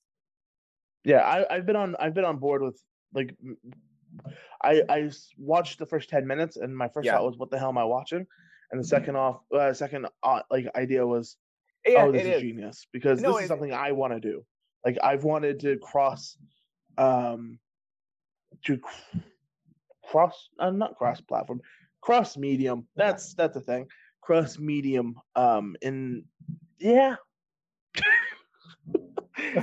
[1.03, 2.81] yeah, I, I've been on I've been on board with
[3.13, 3.35] like
[4.63, 7.13] I I watched the first ten minutes and my first Yeah.
[7.13, 8.25] thought was what the hell am I watching,
[8.71, 11.37] and the second off uh, second uh, like idea was
[11.85, 12.41] Yeah, oh this is is.
[12.41, 14.45] genius because No, this is it- something I want to do.
[14.85, 16.37] Like I've wanted to cross,
[16.97, 17.59] um,
[18.65, 18.79] to
[20.09, 21.61] cross uh, not cross platform,
[22.01, 22.87] cross medium.
[22.95, 23.87] That's that's a thing.
[24.21, 25.15] Cross medium.
[25.35, 26.25] Um, in
[26.79, 27.15] yeah,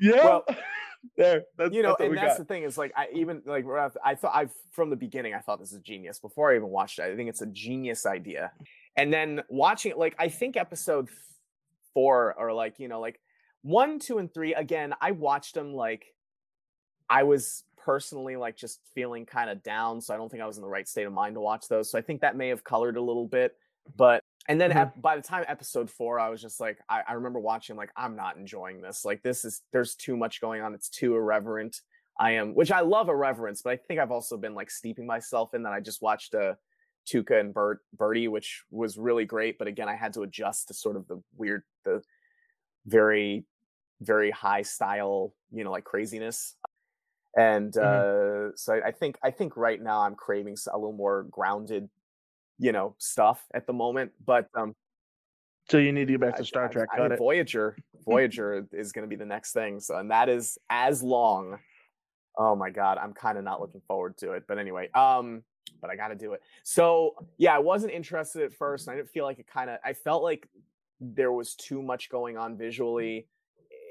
[0.00, 0.24] yeah.
[0.24, 0.44] Well,
[1.16, 1.42] there.
[1.56, 2.38] That's, you know, that's and that's got.
[2.38, 3.64] the thing is like I even like
[4.04, 6.98] I thought I've from the beginning I thought this is genius before I even watched
[6.98, 7.02] it.
[7.02, 8.52] I think it's a genius idea,
[8.96, 11.08] and then watching it, like I think episode
[11.94, 13.20] four or like you know like
[13.62, 14.54] one, two, and three.
[14.54, 16.06] Again, I watched them like
[17.08, 20.56] I was personally like just feeling kind of down, so I don't think I was
[20.56, 21.90] in the right state of mind to watch those.
[21.90, 23.56] So I think that may have colored a little bit,
[23.96, 24.22] but.
[24.48, 24.76] And then Mhm.
[24.76, 27.90] ep- by the time episode four, I was just like, I, I remember watching, like,
[27.94, 29.04] I'm not enjoying this.
[29.04, 30.74] Like, this is, there's too much going on.
[30.74, 31.80] It's too irreverent.
[32.18, 35.54] I am, which I love irreverence, but I think I've also been like steeping myself
[35.54, 35.72] in that.
[35.72, 36.54] I just watched uh,
[37.06, 40.74] Tuca and Bert Bertie, which was really great, but again, I had to adjust to
[40.74, 42.02] sort of the weird, the
[42.86, 43.44] very,
[44.00, 46.56] very high style, you know, like craziness.
[47.36, 51.24] And uh, so I, I think I think right now I'm craving a little more
[51.30, 51.88] grounded,
[52.58, 54.12] you know, stuff at the moment.
[54.24, 54.74] But um,
[55.70, 56.88] So you need to get back I- to Star I- Trek.
[56.92, 57.18] I it.
[57.18, 59.78] Voyager, Voyager is going to be the next thing.
[59.80, 61.58] So, and that is as long.
[62.36, 64.44] Oh my god, I'm kind of not looking forward to it.
[64.48, 65.42] But anyway, um,
[65.80, 66.42] but I got to do it.
[66.64, 68.86] So yeah, I wasn't interested at first.
[68.88, 69.78] And I didn't feel like it kind of.
[69.84, 70.48] I felt like
[71.00, 73.26] there was too much going on visually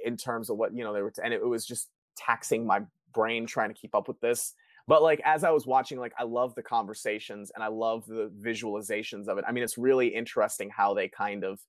[0.05, 2.81] in terms of what you know there were, and it was just taxing my
[3.13, 4.53] brain trying to keep up with this.
[4.87, 8.31] But like as I was watching, like I love the conversations and I love the
[8.41, 9.45] visualizations of it.
[9.47, 11.59] I mean, it's really interesting how they kind of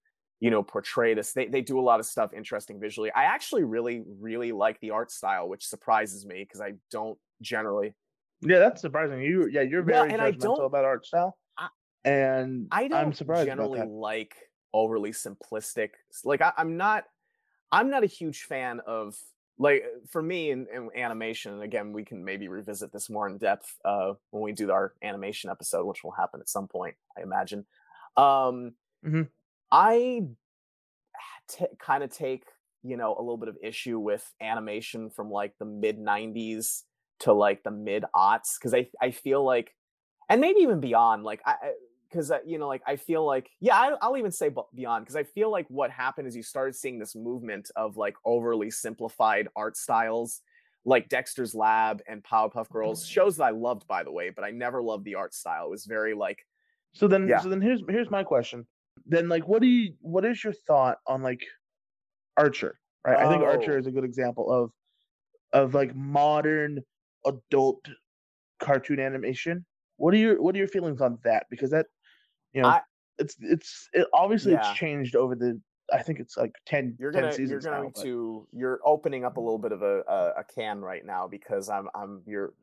[0.41, 3.63] you know portray this they, they do a lot of stuff interesting visually i actually
[3.63, 7.95] really really like the art style which surprises me because i don't generally
[8.41, 9.21] Yeah, that's surprising.
[9.21, 11.69] You, yeah, you're Well, very and judgmental about art style, I-
[12.05, 14.35] and i don't I'm surprised generally like
[14.73, 15.91] overly simplistic
[16.25, 17.05] like I, i'm not
[17.71, 19.17] i'm not a huge fan of
[19.61, 23.39] like for me in, in animation and again we can maybe revisit this more in
[23.39, 27.23] depth uh when we do our animation episode which will happen at some point i
[27.23, 27.67] imagine
[28.17, 29.29] um Mhm.
[29.73, 30.23] i
[31.49, 32.45] t- kind of take
[32.83, 36.85] you know a little bit of issue with animation from like the mid 90s
[37.21, 39.75] to like the mid aughts because i i feel like
[40.29, 41.55] and maybe even beyond like i
[42.11, 45.23] because you know like i feel like yeah I, i'll even say beyond because i
[45.23, 49.77] feel like what happened is you started seeing this movement of like overly simplified art
[49.77, 50.41] styles
[50.85, 53.11] like dexter's lab and powerpuff girls mm.
[53.11, 55.71] shows that i loved by the way but i never loved the art style it
[55.71, 56.45] was very like
[56.93, 57.41] So then, Yeah.
[57.41, 58.67] so then here's here's my question.
[59.07, 61.43] Then, like, what do you what is your thought on like
[62.37, 62.79] Archer?
[63.07, 63.79] Right, I think Archer Oh.
[63.79, 64.73] is a good example of
[65.53, 66.83] of like modern
[67.25, 67.87] adult
[68.59, 69.65] cartoon animation.
[69.99, 71.47] What are your what are your feelings on that?
[71.51, 71.87] Because that
[72.53, 72.81] you know I-
[73.19, 74.61] it's it's it, obviously Yeah.
[74.71, 75.61] it's changed over the
[75.93, 78.81] I think it's like 10, you're 10 gonna seasons you're going now, but- to you're
[78.85, 82.23] opening up a little bit of a, a a can right now because i'm i'm
[82.27, 82.55] you're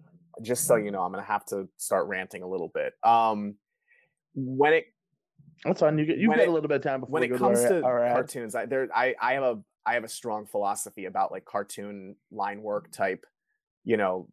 [0.43, 2.93] just so you know, I'm gonna have to start ranting a little bit.
[3.03, 3.55] Um,
[4.35, 4.85] when it
[5.65, 5.97] That's fine.
[5.97, 7.59] You get you get it- a little bit of time before when it go comes
[7.63, 10.45] to to our, our cartoons, I there I I have a I have a strong
[10.45, 13.25] philosophy about like cartoon line work type,
[13.83, 14.27] you know,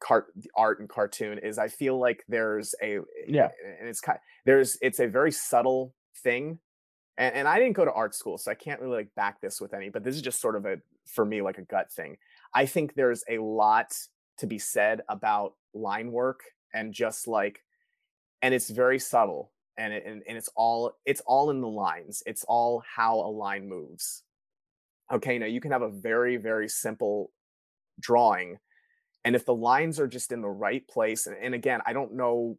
[0.00, 3.50] cart art and cartoon is I feel like there's a Yeah.
[3.78, 6.58] and it's kind there's it's a very subtle thing.
[7.18, 9.60] And, and I didn't go to art school, so I can't really like back this
[9.60, 12.16] with any, but this is just sort of a for me like a gut thing.
[12.54, 13.92] I think there's a lot
[14.38, 16.40] to be said about line work
[16.72, 17.60] and just like
[18.42, 22.22] and it's very subtle and it, and, and it's all it's all in the lines
[22.26, 24.22] it's all how a line moves
[25.12, 27.30] okay now you can have a very very simple
[28.00, 28.58] drawing
[29.24, 32.14] and if the lines are just in the right place and, and again i don't
[32.14, 32.56] know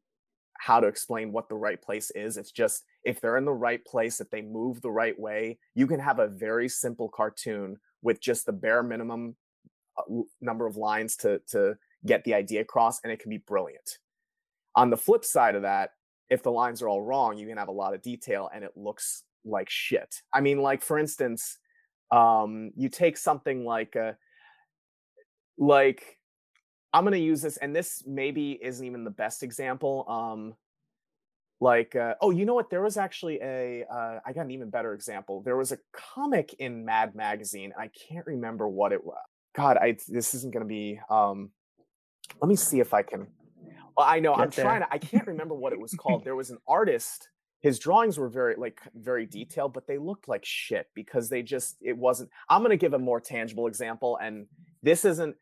[0.60, 3.84] how to explain what the right place is it's just if they're in the right
[3.86, 8.22] place if they move the right way you can have a very simple cartoon with
[8.22, 9.36] just the bare minimum
[9.98, 14.00] uh, number of lines to to get the idea across and it can be brilliant.
[14.76, 15.92] On the flip side of that
[16.30, 18.72] if the lines are all wrong you can have a lot of detail and it
[18.76, 20.22] looks like shit.
[20.34, 21.58] I mean like for instance
[22.12, 24.14] um you take something like uh
[25.58, 26.18] like
[26.94, 30.54] i'm going to use this and this maybe isn't even the best example um
[31.60, 32.72] like uh, oh you know what?
[32.72, 35.44] There was actually a uh, i got an even better example.
[35.44, 37.72] There was a comic in mad magazine.
[37.78, 39.22] I can't remember what it was
[39.54, 41.50] god i this isn't going to be um
[42.42, 43.28] let me see if i can
[43.98, 44.66] well, i know i'm there.
[44.66, 46.24] trying to i can't remember what it was called.
[46.24, 50.44] There was an artist his drawings were very like very detailed but they looked like
[50.46, 54.48] shit because they just it wasn't i'm going to give a more tangible example and
[54.82, 55.36] this isn't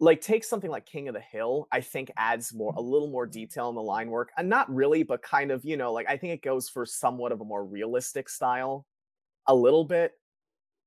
[0.00, 3.26] like take something like king of the hill i think adds more a little more
[3.26, 6.16] detail in the line work and not really but kind of you know like i
[6.16, 8.86] think it goes for somewhat of a more realistic style
[9.46, 10.12] a little bit.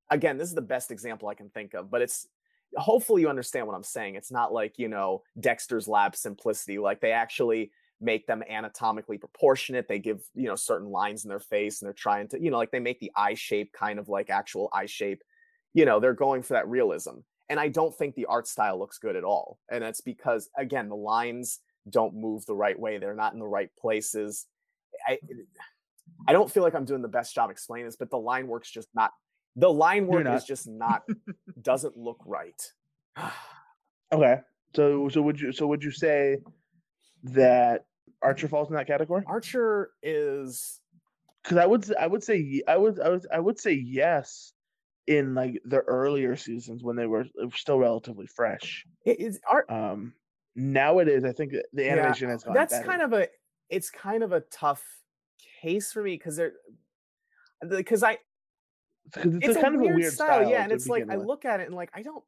[0.10, 2.28] Again this is the best example i can think of but it's
[2.76, 7.02] hopefully you understand what i'm saying it's not like you know dexter's lab simplicity like
[7.02, 11.82] they actually make them anatomically proportionate they give you know certain lines in their face
[11.82, 14.30] and they're trying to you know like they make the eye shape kind of like
[14.30, 15.24] actual eye shape
[15.74, 17.18] you know they're going for that realism
[17.50, 20.90] and i don't think the art style looks good at all and that's because again
[20.90, 24.46] the lines don't move the right way they're not in the right places
[25.08, 25.18] i
[26.28, 28.72] i don't feel like i'm doing the best job explaining this but the line work's
[28.72, 29.12] just not
[29.56, 31.04] the line work is just not
[31.62, 32.62] doesn't look right
[34.14, 34.40] Okay.
[34.76, 36.38] So so would you so would you say
[37.24, 37.86] that
[38.22, 39.24] Archer falls in that category?
[39.28, 40.80] archer is
[41.44, 44.54] Because I would I would say I would I would I would say yes
[45.08, 48.86] in like the earlier seasons when they were still relatively fresh.
[49.06, 50.16] it is art Um
[50.56, 52.80] nowadays I think the Yeah, animation has gone that's better.
[52.80, 53.30] kind of a
[53.70, 54.86] it's kind of a tough
[55.62, 56.54] case for me because they're
[57.70, 58.18] because i
[59.20, 61.06] 'Cause it's, it's a a kind of weird, a weird style, yeah and it's like
[61.06, 62.24] begin i look at it and like i don't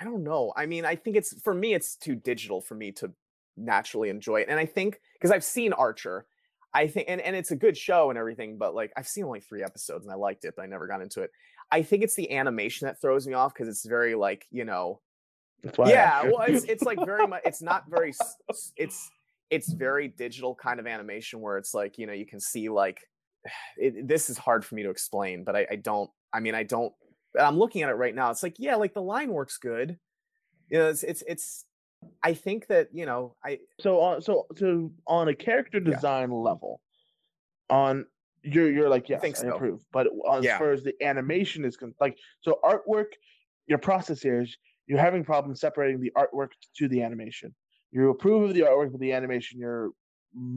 [0.00, 2.92] i don't know i mean i think it's for me it's too digital for me
[2.92, 3.12] to
[3.56, 6.26] naturally enjoy it and i think because i've seen archer
[6.72, 9.40] i think and, and it's a good show and everything but like i've seen only
[9.40, 11.30] three episodes and i liked it but i never got into it
[11.72, 15.00] i think it's the animation that throws me off because it's very like you know
[15.88, 18.12] yeah well it's it's like very much it's not very
[18.76, 19.10] it's
[19.50, 23.00] it's very digital kind of animation where it's like you know you can see like
[23.76, 26.62] it, this is hard for me to explain but I, I don't i mean i
[26.62, 26.92] don't
[27.38, 29.98] i'm looking at it right now it's like yeah like the line works good
[30.70, 31.64] you know it's it's, it's
[32.22, 35.94] i think that you know i So on so so on a character Yeah.
[35.94, 36.80] design level,
[37.70, 38.06] on
[38.42, 39.54] you're you're like yes, I, think so.
[39.54, 39.84] approve.
[39.92, 40.58] But as Yeah.
[40.58, 43.12] far as the animation is con- like so artwork,
[43.66, 47.54] your process here is you're having problems separating the artwork to the animation.
[47.92, 49.90] You approve of the artwork, but the animation you're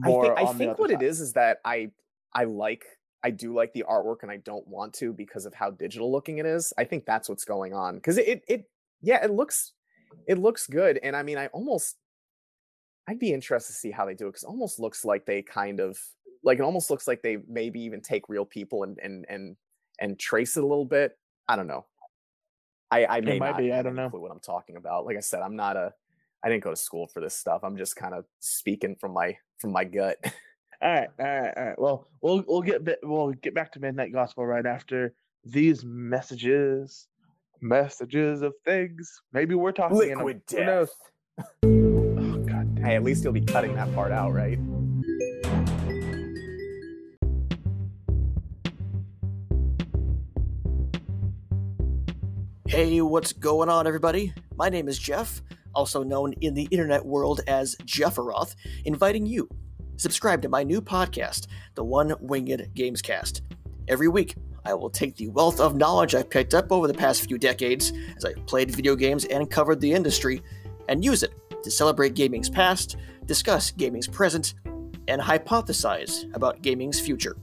[0.02, 1.02] i more think i on the think what side.
[1.02, 1.90] it is is that i
[2.32, 2.86] i like
[3.22, 6.38] i do like the artwork and i don't want to because of how digital looking
[6.38, 8.70] it is i think that's what's going on because it, it it
[9.02, 9.74] yeah it looks
[10.26, 11.98] it looks good and i mean i almost
[13.06, 15.78] i'd be interested to see how they do it because almost looks like they kind
[15.78, 15.98] of
[16.42, 19.56] like it almost looks like they maybe even take real people and and and
[20.00, 21.18] and trace it a little bit
[21.48, 21.84] i don't know
[22.90, 24.08] i i may might not be, I don't know.
[24.08, 25.92] what i'm talking about like i said i'm not a
[26.44, 29.36] i didn't go to school for this stuff i'm just kind of speaking from my
[29.58, 30.18] from my gut
[30.82, 31.78] All right, all right, all right.
[31.78, 37.08] Well, we'll we'll get we'll get back to Midnight Gospel right after these messages,
[37.62, 39.22] messages of things.
[39.32, 40.90] Maybe we're talking liquid Who knows?
[41.48, 42.84] death Oh god damn.
[42.84, 44.58] hey at least you'll be cutting that part out right
[52.68, 54.34] Hey, what's going on, everybody?
[54.56, 55.40] My name is Jeff,
[55.72, 59.48] also known in the internet world as Jepheroth, inviting you
[59.98, 63.42] subscribe to my new podcast, the One Winged Gamescast.
[63.86, 67.28] Every week, I will take the wealth of knowledge I've picked up over the past
[67.28, 70.42] few decades as I've played video games and covered the industry,
[70.88, 74.54] and use it to celebrate gaming's past, discuss gaming's present,
[75.06, 77.36] and hypothesize about gaming's future.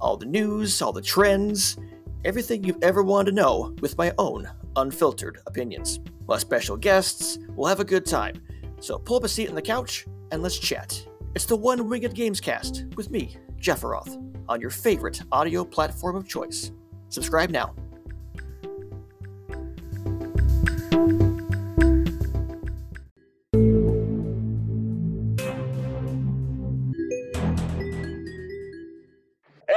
[0.00, 1.76] All the news, all the trends,
[2.24, 6.00] everything you've ever wanted to know with my own unfiltered opinions.
[6.26, 8.42] Plus special guests, we'll have a good time.
[8.80, 11.06] So pull up a seat on the couch and let's chat.
[11.34, 14.16] It's the One Winged Gamescast with me, Jepheroth,
[14.48, 16.72] on your favorite audio platform of choice.
[17.08, 17.74] Subscribe now.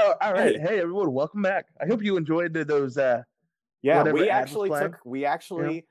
[0.07, 0.55] Oh, all right.
[0.55, 0.61] Hey.
[0.61, 0.79] Hey.
[0.79, 1.65] everyone, welcome back.
[1.81, 2.97] I hope you enjoyed the- those.
[2.97, 3.23] uh
[3.81, 5.85] Yeah, we actually took we actually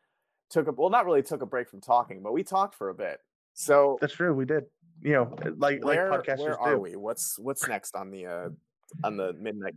[0.50, 2.94] took a well, not really took a break from talking, but we talked for a
[2.94, 3.18] bit.
[3.55, 4.33] So That's true.
[4.35, 4.64] We did.
[5.02, 6.81] You know, like where like podcasters where are do.
[6.81, 6.96] we?
[6.96, 8.48] What's what's next on the uh
[9.05, 9.74] on the midnight?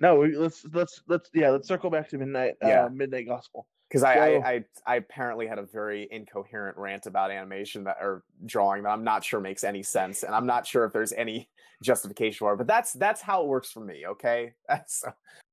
[0.00, 2.54] No, we, let's let's let's yeah, let's circle back to midnight.
[2.62, 2.84] Yeah.
[2.84, 3.66] Uh, midnight gospel.
[3.88, 7.96] Because I, So- I, I I apparently had a very incoherent rant about animation that
[8.02, 11.14] or drawing that I'm not sure makes any sense, and I'm not sure if there's
[11.14, 11.48] any
[11.82, 12.56] justification for it.
[12.56, 14.04] But that's that's how it works for me.
[14.06, 15.04] Okay, that's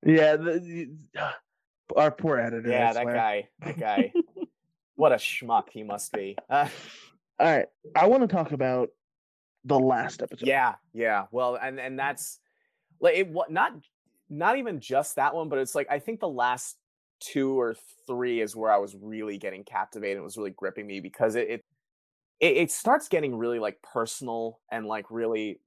[0.05, 0.89] Yeah, the,
[1.95, 2.69] our poor editor.
[2.69, 4.13] Yeah, that guy, that guy,
[4.95, 6.37] what a schmuck he must be.
[6.49, 6.67] Uh,
[7.39, 8.89] All right, I want to talk about
[9.65, 10.47] the last episode.
[10.47, 11.25] yeah, yeah.
[11.31, 12.39] Well, and and that's
[12.99, 13.27] like it.
[13.29, 13.73] What not
[14.29, 16.77] not even just that one, but it's like I think the last
[17.19, 17.75] two or
[18.07, 20.17] three is where I was really getting captivated.
[20.17, 21.49] It was really gripping me because it
[22.39, 25.59] it, it starts getting really like personal and like really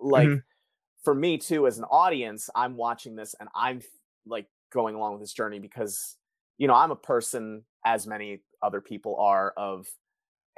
[0.00, 0.42] like Mhm.
[1.04, 3.82] for me too as an audience i'm watching this and i'm
[4.26, 6.16] like going along with this journey because
[6.58, 9.86] you know i'm a person as many other people are of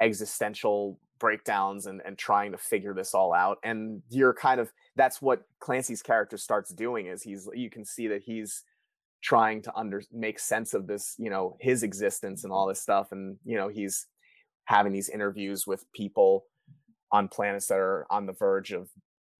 [0.01, 5.21] existential breakdowns and and trying to figure this all out and you're kind of that's
[5.21, 8.63] what clancy's character starts doing is he's you can see that he's
[9.21, 13.07] trying to under make sense of this you know his existence and all this stuff
[13.11, 14.07] and you know he's
[14.65, 16.45] having these interviews with people
[17.11, 18.89] on planets that are on the verge of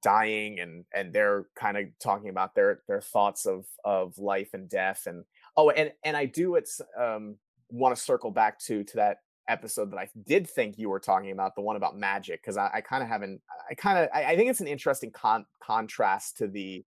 [0.03, 4.69] dying and and they're kind of talking about their their thoughts of of life and
[4.69, 5.23] death and
[5.57, 7.37] oh and and I do it's um
[7.69, 11.31] want to circle back to to that episode that I did think you were talking
[11.31, 14.25] about the one about magic because I, I kind of haven't I kind of I,
[14.25, 16.85] I think it's an interesting con- contrast to the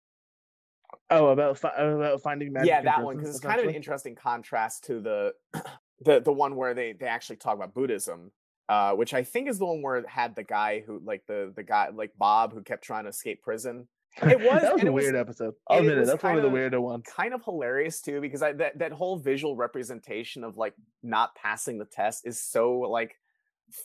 [1.11, 2.69] Oh, about fi- about finding magic.
[2.69, 5.33] yeah that one because it's kind of an interesting contrast to the
[6.05, 8.31] the the one where they they actually talk about buddhism
[8.69, 11.53] uh which i think is the one where it had the guy who like the
[11.57, 13.87] the guy like bob who kept trying to escape prison
[14.23, 15.55] It was, that was a was- weird episode.
[15.69, 16.07] I'll admit it.
[16.07, 17.05] That's one of the kinda- weirder ones.
[17.15, 21.79] kind of hilarious too because I, that that whole visual representation of like not passing
[21.79, 23.17] the test is so like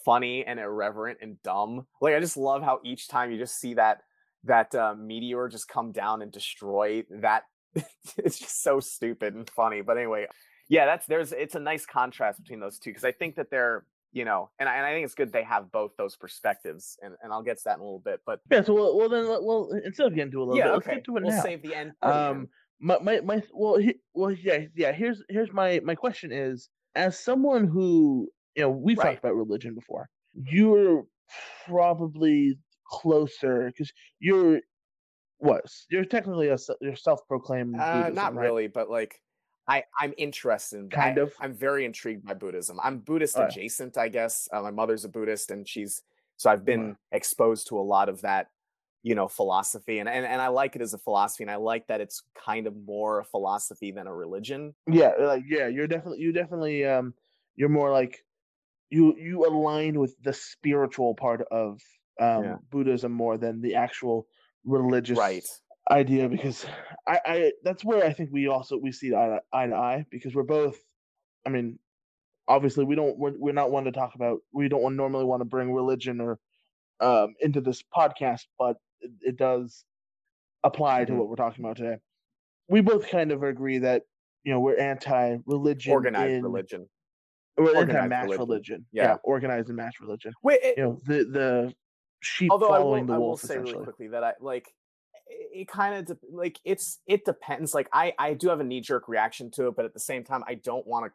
[0.05, 1.87] funny and irreverent and dumb.
[1.99, 4.01] Like I just love how each time you just see that
[4.43, 7.43] that uh, meteor just come down and destroy that.
[8.17, 9.81] it's just so stupid and funny.
[9.81, 10.27] But anyway,
[10.67, 13.83] yeah, that's there's it's a nice contrast between those two because I think that they're
[14.11, 17.15] you know and I, and I think it's good they have both those perspectives and,
[17.21, 18.21] and I'll get to that in a little bit.
[18.25, 18.63] But Yeah.
[18.63, 20.95] So well, well then well instead of getting to a little yeah, bit, let's okay,
[20.95, 21.41] get to it we'll now.
[21.43, 21.93] save the end.
[22.01, 22.23] for the end.
[22.23, 22.47] um
[22.79, 27.19] my my, my well he, well yeah yeah here's here's my my question is as
[27.19, 29.07] someone who you know we've Right.
[29.13, 31.05] talked about religion before you're
[31.67, 34.61] probably closer because you're
[35.37, 38.43] what you're technically a you're self-proclaimed Uh, Buddhism, not right?
[38.45, 39.21] really, but like
[39.69, 40.77] I I'm interested.
[40.79, 40.95] In, that.
[40.95, 41.33] Kind of.
[41.39, 42.79] I'm very intrigued by Buddhism.
[42.83, 43.51] I'm Buddhist Alright.
[43.51, 44.49] adjacent, I guess.
[44.51, 46.01] Uh, my mother's a Buddhist, and she's
[46.37, 48.47] so I've been exposed to a lot of that,
[49.03, 51.87] you know, philosophy, and and and I like it as a philosophy, and I like
[51.87, 54.73] that it's kind of more a philosophy than a religion.
[54.87, 57.13] yeah like yeah you're definitely you definitely um
[57.55, 58.23] you're more like
[58.89, 61.79] you you align with the spiritual part of
[62.19, 62.55] um Yeah.
[62.71, 64.27] buddhism more than the actual
[64.63, 65.45] religious Right.
[65.89, 66.65] Idea because
[67.07, 70.05] I, I that's where I think we also we see eye to, eye to eye
[70.11, 70.77] because we're both
[71.45, 71.79] I mean
[72.47, 75.41] obviously we don't we're, we're not one to talk about we don't want, normally want
[75.41, 76.39] to bring religion or
[76.99, 79.83] um into this podcast but it, it does
[80.63, 81.17] apply to Mhm.
[81.17, 81.97] what we're talking about today
[82.67, 84.03] we both kind of agree that
[84.43, 86.89] you know we're anti-religion Organized in, religion.
[87.57, 88.39] we're organized anti-mass religion.
[88.47, 89.03] religion, Yeah.
[89.03, 91.73] yeah organized and mass religion Wait, it, you know the the
[92.21, 94.67] sheep although I will, following the I will wolf say really quickly that I like
[95.29, 97.73] it, it kind of de- like it's it depends.
[97.73, 100.23] Like I I do have a knee jerk reaction to it, but at the same
[100.23, 101.11] time I don't want to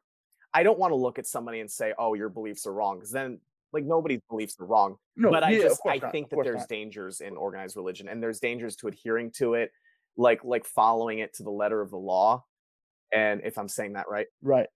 [0.54, 3.10] I don't want to look at somebody and say, "Oh, your beliefs are wrong," because
[3.10, 3.40] then
[3.72, 4.96] like nobody's beliefs are wrong.
[5.16, 6.68] no but I yeah, just I not, think that there's not.
[6.68, 9.72] dangers in organized religion, and there's dangers to adhering to it,
[10.16, 12.44] like like following it to the letter of the law.
[13.12, 14.68] And if I'm saying that right, Right.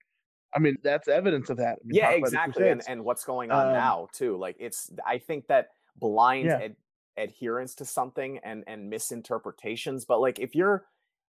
[0.54, 1.78] I mean, that's evidence of that.
[1.80, 2.68] I mean, yeah, talk about the exactly.
[2.70, 4.36] And and what's going on Um, now too?
[4.36, 6.58] Like it's I think that blind Yeah.
[6.58, 6.76] ad-
[7.18, 10.04] adherence to something and and misinterpretations.
[10.04, 10.84] But like if you're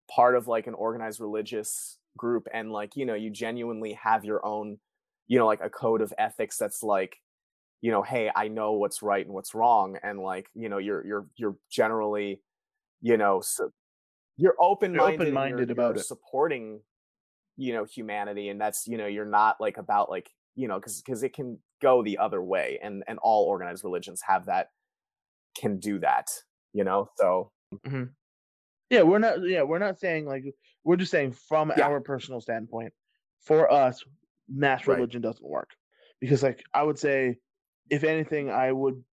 [0.09, 4.45] part of like an organized religious group and like you know you genuinely have your
[4.45, 4.79] own
[5.27, 7.21] you know like a code of ethics that's like
[7.83, 11.05] you know hey i know what's right and what's wrong and like you know you're
[11.07, 12.41] you're you're generally
[13.03, 13.71] you know so
[14.39, 16.81] you're open-minded, and open-minded you're, about you're supporting
[17.57, 21.03] you know humanity and that's you know you're not like about like you know because
[21.03, 24.69] because it can go the other way and and all organized religions have that
[25.61, 26.27] can do that
[26.73, 27.53] you know so
[27.87, 28.15] Mhm.
[28.91, 29.43] Yeah, we're not.
[29.43, 30.45] Yeah, we're not saying like
[30.85, 31.87] we're just saying from Yeah.
[31.89, 32.95] our personal standpoint.
[33.41, 34.05] For us,
[34.49, 34.97] mass Right.
[34.97, 35.71] religion doesn't work
[36.21, 37.39] because, like, I would say,
[37.91, 39.05] if anything, I would.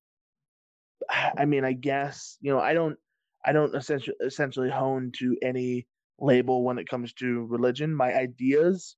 [1.09, 2.99] I mean, I guess you know, I don't,
[3.45, 5.87] I don't essentially essentially hone to any
[6.19, 7.95] label when it comes to religion.
[7.95, 8.97] My ideas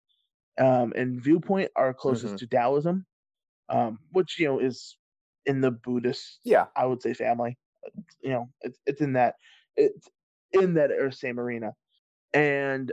[0.58, 2.38] um, and viewpoint are closest Mhm.
[2.38, 3.06] to Taoism,
[3.68, 4.98] um, which you know is
[5.46, 7.58] in the Buddhist yeah I would say family.
[8.22, 9.34] You know, it's it's in that
[9.76, 10.08] it's
[10.52, 11.72] in that same arena,
[12.34, 12.92] and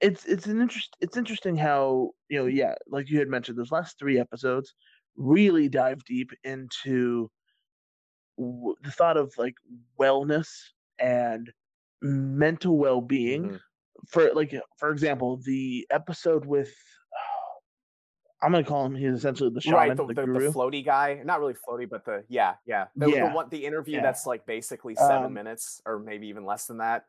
[0.00, 0.96] it's it's an interest.
[1.00, 4.74] It's interesting how you know, yeah, like you had mentioned, those last three episodes
[5.16, 7.30] really dive deep into
[8.38, 9.54] w- the thought of like
[9.98, 10.48] wellness
[10.98, 11.52] and
[12.02, 13.50] mental well-being.
[13.50, 13.58] mhm.
[14.08, 16.72] For like, for example, the episode with.
[18.44, 18.94] I'm gonna call him.
[18.94, 22.04] He's essentially the shaman, right the, the, the, the floaty guy not really floaty but
[22.04, 24.02] the yeah yeah the, Yeah, one the interview yeah.
[24.02, 27.06] that's like basically seven Um, minutes or maybe even less than that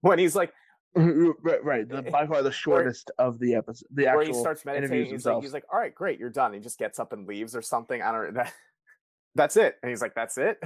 [0.00, 0.52] when he's like
[0.94, 1.88] right, right.
[1.88, 3.86] The by far the shortest of the episode.
[3.90, 6.52] The where actual he starts meditating he's like he's like all right great you're done
[6.54, 8.52] he just gets up and leaves or something i don't that,
[9.34, 10.58] that's it and he's like that's it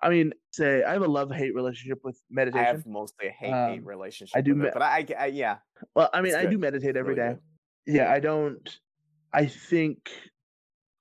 [0.00, 2.64] I mean, say I have a love hate relationship with meditation.
[2.68, 5.26] i have mostly a hate hate Um, relationship do with me- it, but I, I
[5.26, 5.56] yeah
[5.96, 7.40] well, I mean, I do meditate every really day.
[7.86, 7.94] good.
[7.96, 8.78] Yeah, I don't.
[9.32, 10.10] I think,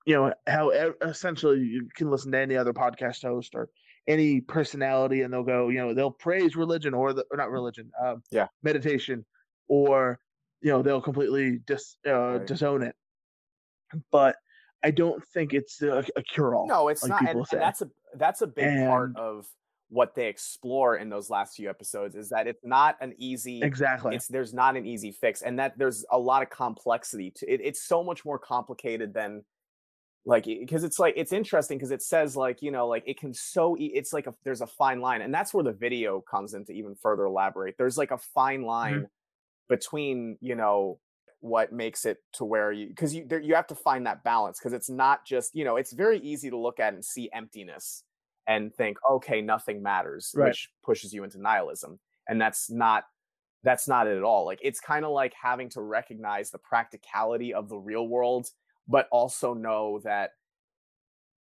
[0.06, 0.70] you know, how
[1.02, 3.70] essentially you can listen to any other podcast host or
[4.08, 7.92] any personality, and they'll go, you know, they'll praise religion or the or not religion,
[8.02, 8.48] um, Yeah.
[8.64, 9.26] meditation,
[9.68, 10.20] or
[10.62, 12.48] you know, they'll completely dis uh, Right.
[12.48, 12.96] disown it.
[14.12, 14.38] But
[14.84, 16.68] I don't think it's a, a cure all.
[16.68, 19.48] no it's like not and, and that's a that's a big part of
[19.90, 24.16] what they explore in those last few episodes is that it's not an easy exactly.
[24.16, 27.62] it's there's not an easy fix and that there's a lot of complexity to it
[27.64, 29.44] it's so much more complicated than
[30.26, 33.34] like because it's like it's interesting because it says like you know like it can
[33.34, 36.66] so it's like a there's a fine line and that's where the video comes in
[36.66, 38.68] to even further elaborate there's like a fine mm-hmm.
[38.68, 39.08] line
[39.70, 41.00] between you know
[41.40, 44.60] what makes it to where you because you there, you have to find that balance
[44.60, 48.04] because it's not just you know it's very easy to look at and see emptiness
[48.48, 50.48] and think okay nothing matters Right.
[50.50, 53.04] which pushes you into nihilism and that's not
[53.64, 57.54] that's not it at all like it's kind of like having to recognize the practicality
[57.54, 58.48] of the real world
[58.88, 60.32] but also know that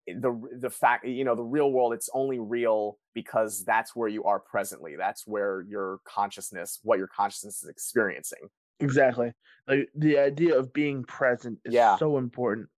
[0.07, 4.23] the the fact you know the real world it's only real because that's where you
[4.25, 8.49] are presently that's where your consciousness what your consciousness is experiencing
[8.79, 9.33] Exactly.
[9.67, 11.97] Like the idea of being present is Yeah.
[11.97, 12.69] so important.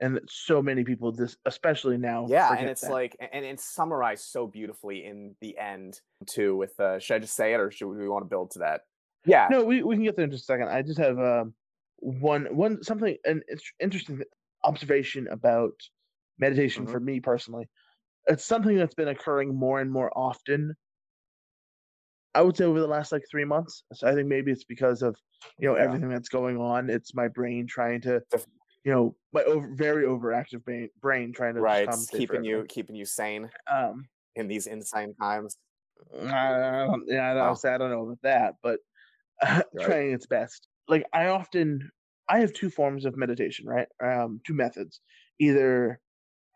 [0.00, 2.26] And so many people this especially now.
[2.28, 2.90] yeah and it's that.
[2.92, 7.34] like and it's summarized so beautifully in the end too with uh should i just
[7.34, 8.82] say it or should we want to build to that
[9.24, 10.68] yeah No, we, we can get there in just a second.
[10.68, 11.54] I just have um
[11.96, 14.22] one one something an it's- interesting
[14.64, 15.72] observation about
[16.38, 16.90] meditation Mhm.
[16.92, 17.66] for me personally.
[18.28, 20.74] It's something that's been occurring more and more often.
[22.34, 23.82] I would say over the last like three months.
[23.94, 25.16] So I think maybe it's because of
[25.58, 25.84] you know Yeah.
[25.84, 26.90] everything that's going on.
[26.90, 28.20] It's my brain trying to,
[28.86, 33.04] you know, my over, very overactive brain brain trying to right keeping you keeping you
[33.04, 35.56] sane Um, in these insane times
[36.30, 37.54] I don't, yeah, I Oh.
[37.54, 38.80] say I don't know about that, but
[39.72, 39.96] Right.
[39.96, 40.68] trying its best.
[40.88, 41.90] Like I often,
[42.28, 43.88] I have two forms of meditation, right?
[44.04, 45.00] Um, two methods.
[45.40, 46.00] Either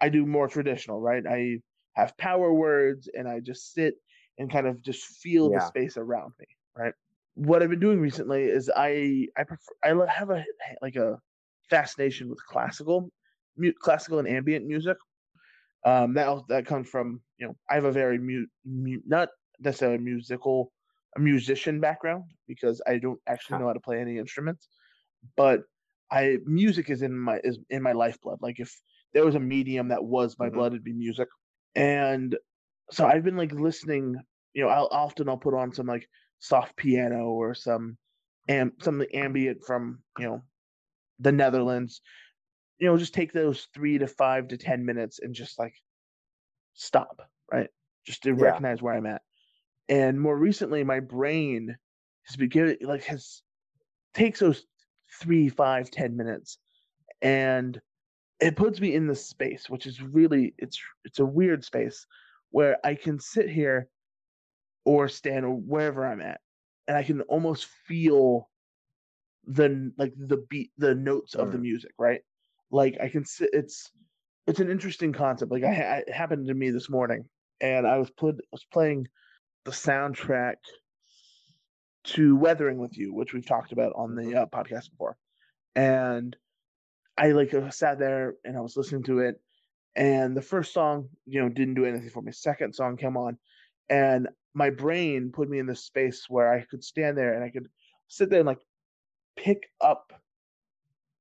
[0.00, 1.24] I do more traditional, right?
[1.28, 1.60] I
[1.94, 3.96] have power words and I just sit
[4.38, 6.94] and kind of just feel the space around me, right?
[7.34, 10.44] What I've been doing recently is I I prefer I have a
[10.82, 11.20] like a
[11.70, 13.10] fascination with classical,
[13.56, 14.96] mu- classical and ambient music.
[15.84, 19.98] Um, that that comes from you know I have a very mu- mu- not necessarily
[19.98, 20.72] musical
[21.16, 24.68] a musician background because I don't actually know how to play any instruments,
[25.36, 25.62] but
[26.10, 28.38] I music is in my is in my lifeblood.
[28.42, 28.72] Like if
[29.14, 30.50] there was a medium that was my Mhm.
[30.50, 31.28] blood, it'd be music.
[31.74, 32.36] And
[32.90, 34.16] so I've been like listening.
[34.54, 36.08] You know, I'll often I'll put on some like
[36.40, 37.98] soft piano or some
[38.48, 40.42] am something ambient from you know
[41.20, 42.00] the Netherlands.
[42.78, 45.74] You know, just take those three to five to ten minutes and just like
[46.74, 47.68] stop, right?
[48.06, 48.36] Just to Yeah.
[48.42, 49.22] recognize where I'm at.
[49.88, 51.76] And more recently, my brain
[52.24, 53.42] has been given like has
[54.14, 54.66] takes those
[55.20, 56.58] three, five, ten minutes,
[57.22, 57.80] and
[58.40, 62.06] it puts me in this space, which is really it's it's a weird space
[62.50, 63.88] where I can sit here
[64.84, 66.40] or stand or wherever I'm at,
[66.88, 68.48] and I can almost feel
[69.50, 72.20] the like the beat, the notes of the music, right?
[72.70, 73.50] Like I can sit.
[73.52, 73.90] It's
[74.46, 75.50] it's an interesting concept.
[75.50, 77.24] Like I, it happened to me this morning,
[77.60, 79.08] and I was put was playing
[79.64, 80.54] the soundtrack
[82.04, 85.16] to Weathering with You, which we've talked about on the uh, podcast before,
[85.74, 86.36] and
[87.18, 89.40] I like uh, sat there and I was listening to it,
[89.96, 92.30] and the first song, you know, didn't do anything for me.
[92.30, 93.36] Second song came on,
[93.88, 97.50] and my brain put me in this space where I could stand there and I
[97.50, 97.68] could
[98.08, 98.58] sit there and like
[99.36, 100.12] pick up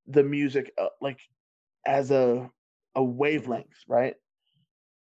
[0.08, 1.20] the music uh, like
[1.86, 2.50] as a
[2.96, 4.16] a wavelength, right?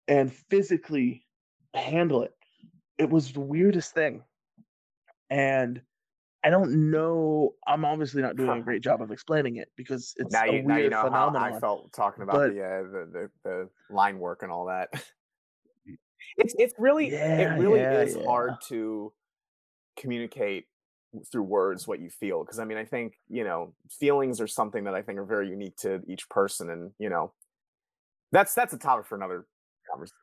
[0.08, 1.26] And physically
[1.74, 2.32] handle it.
[2.98, 4.22] It was the weirdest thing.
[5.30, 5.80] And
[6.44, 7.54] I don't know.
[7.66, 10.52] I'm obviously not doing a great job of explaining it because it's now a you,
[10.52, 11.50] weird now you know phenomenon.
[11.52, 14.66] how I felt talking about but- the, uh, the the the line work and all
[14.66, 14.88] that.
[16.36, 18.24] It's it's really Yeah, it really yeah, is yeah.
[18.24, 19.12] hard to
[19.96, 20.66] communicate
[21.30, 24.84] through words what you feel because I mean I think you know feelings are something
[24.84, 27.32] that I think are very unique to each person and you know
[28.30, 29.46] that's that's a topic for another
[29.90, 30.16] conversation.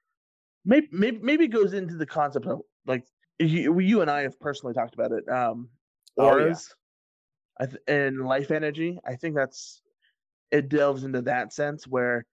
[0.66, 3.06] maybe maybe maybe it goes into the concept of like
[3.40, 5.28] you, you and I have personally talked about it.
[5.30, 5.70] Um,
[6.18, 6.32] Oh, yeah.
[6.32, 6.76] auras,
[7.60, 9.00] I th- and life energy.
[9.06, 9.82] I think that's
[10.52, 12.26] it delves into that sense where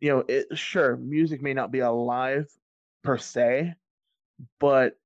[0.00, 0.46] you know it.
[0.56, 2.46] Sure, music may not be alive
[3.02, 3.74] per se,
[4.60, 4.96] but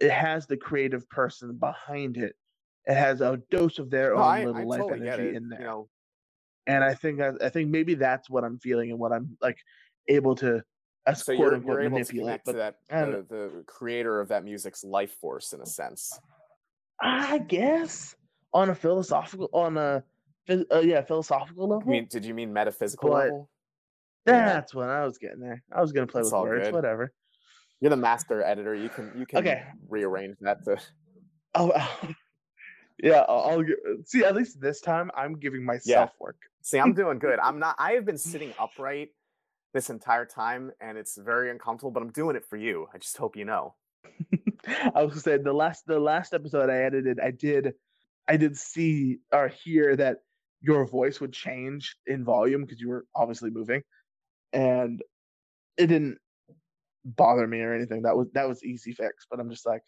[0.00, 2.34] it has the creative person behind it.
[2.86, 5.48] It has a dose of their No, own I, little I life totally energy in
[5.48, 5.88] there You know,
[6.66, 9.58] and I think that I think maybe that's what I'm feeling and what I'm like
[10.08, 10.62] able to
[11.06, 14.44] as so you're, you're able to connect But to that I the, creator of that
[14.44, 16.18] music's life force in a sense.
[17.00, 18.14] I guess
[18.54, 20.02] on a philosophical on a
[20.48, 21.88] uh, yeah philosophical level.
[21.88, 23.50] I mean, did you mean metaphysical But- level?
[24.26, 24.46] yeah.
[24.46, 25.62] that's what I was getting there.
[25.72, 26.74] I was gonna play It's with words, good.
[26.74, 27.12] whatever.
[27.80, 28.74] You're the master editor.
[28.74, 29.64] You can you can Okay.
[29.88, 30.78] rearrange that to
[31.54, 32.08] Oh, oh.
[33.02, 33.24] yeah.
[33.28, 33.64] I'll, I'll
[34.04, 34.24] see.
[34.24, 36.36] At least this time, I'm giving myself work.
[36.62, 37.38] See, I'm doing good.
[37.42, 37.76] I'm not.
[37.78, 39.10] I have been sitting upright
[39.74, 41.90] this entire time, and it's very uncomfortable.
[41.90, 42.86] But I'm doing it for you.
[42.92, 43.74] I just hope you know.
[44.94, 47.74] I was gonna say the last the last episode I edited, I did
[48.26, 50.18] I did see or hear that
[50.60, 53.82] your voice would change in volume because you were obviously moving,
[54.52, 55.00] and
[55.76, 56.18] it didn't
[57.04, 58.02] bother me or anything.
[58.02, 59.26] That was that was easy fix.
[59.30, 59.82] But I'm just like,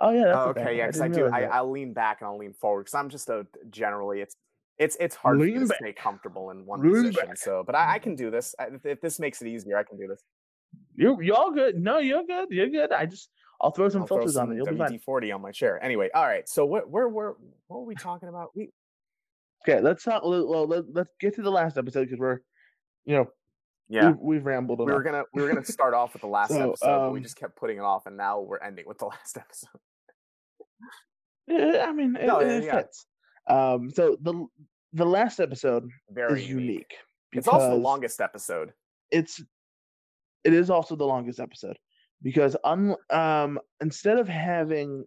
[0.00, 1.34] oh yeah, that's Oh, okay, yeah, because I, didn't do.
[1.34, 1.42] I.
[1.42, 4.36] I'll lean back and I'll lean forward because I'm just a generally it's
[4.78, 5.78] it's it's hard Lean to back.
[5.78, 7.28] stay comfortable in one Lean position.
[7.28, 7.38] back.
[7.38, 8.54] So, but I, I can do this.
[8.58, 10.22] I, if, this makes it easier, I can do this.
[10.94, 11.76] you you all good.
[11.76, 12.48] No, you're good.
[12.50, 12.92] You're good.
[12.92, 13.28] I just
[13.60, 14.56] I'll throw some I'll throw filters on some it.
[14.56, 14.98] You'll be fine.
[15.00, 15.82] Forty on my chair.
[15.84, 16.48] Anyway, all right.
[16.48, 17.36] So what where were
[17.68, 18.50] what were we talking about?
[18.56, 18.70] We
[19.68, 20.22] Okay, let's talk.
[20.24, 22.40] Well, let, let's get to the last episode because we're,
[23.04, 23.26] you know,
[23.88, 24.08] yeah.
[24.08, 24.94] we've, we've rambled We enough.
[24.96, 27.22] were gonna we were gonna start off with the last So, episode, but we um,
[27.22, 29.80] just kept putting it off, and now we're ending with the last episode.
[31.46, 32.76] Yeah, I mean, it, No, yeah, it yeah.
[32.76, 33.06] fits.
[33.48, 34.46] Um, so the
[34.92, 36.94] the last episode Very is unique.
[37.32, 38.72] It's also the longest episode.
[39.10, 39.42] It's
[40.44, 41.78] it is also the longest episode
[42.22, 45.04] because un, um instead of having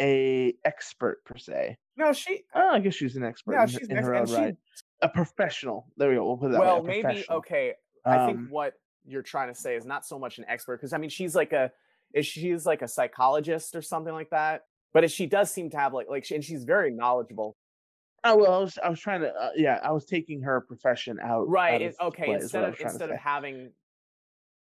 [0.00, 2.42] a expert per se, No, she.
[2.54, 4.44] oh, I guess she's an expert Yeah, in, she's in an her ex- own and
[4.44, 4.56] she- right.
[5.00, 5.86] A professional.
[5.96, 6.26] There we go.
[6.26, 6.60] We'll put that.
[6.60, 7.74] Well, a maybe okay.
[8.04, 8.74] I think Um, what
[9.06, 11.52] you're trying to say is not so much an expert because I mean she's like
[11.52, 11.70] a
[12.14, 14.62] is she's like a psychologist or something like that.
[14.94, 17.56] But if she does seem to have like like she, and she's very knowledgeable.
[18.24, 21.18] Oh well, I was I was trying to uh, yeah I was taking her profession
[21.22, 21.48] out.
[21.48, 21.74] Right.
[21.74, 22.32] out it- okay.
[22.32, 23.72] Instead of was trying to instead of having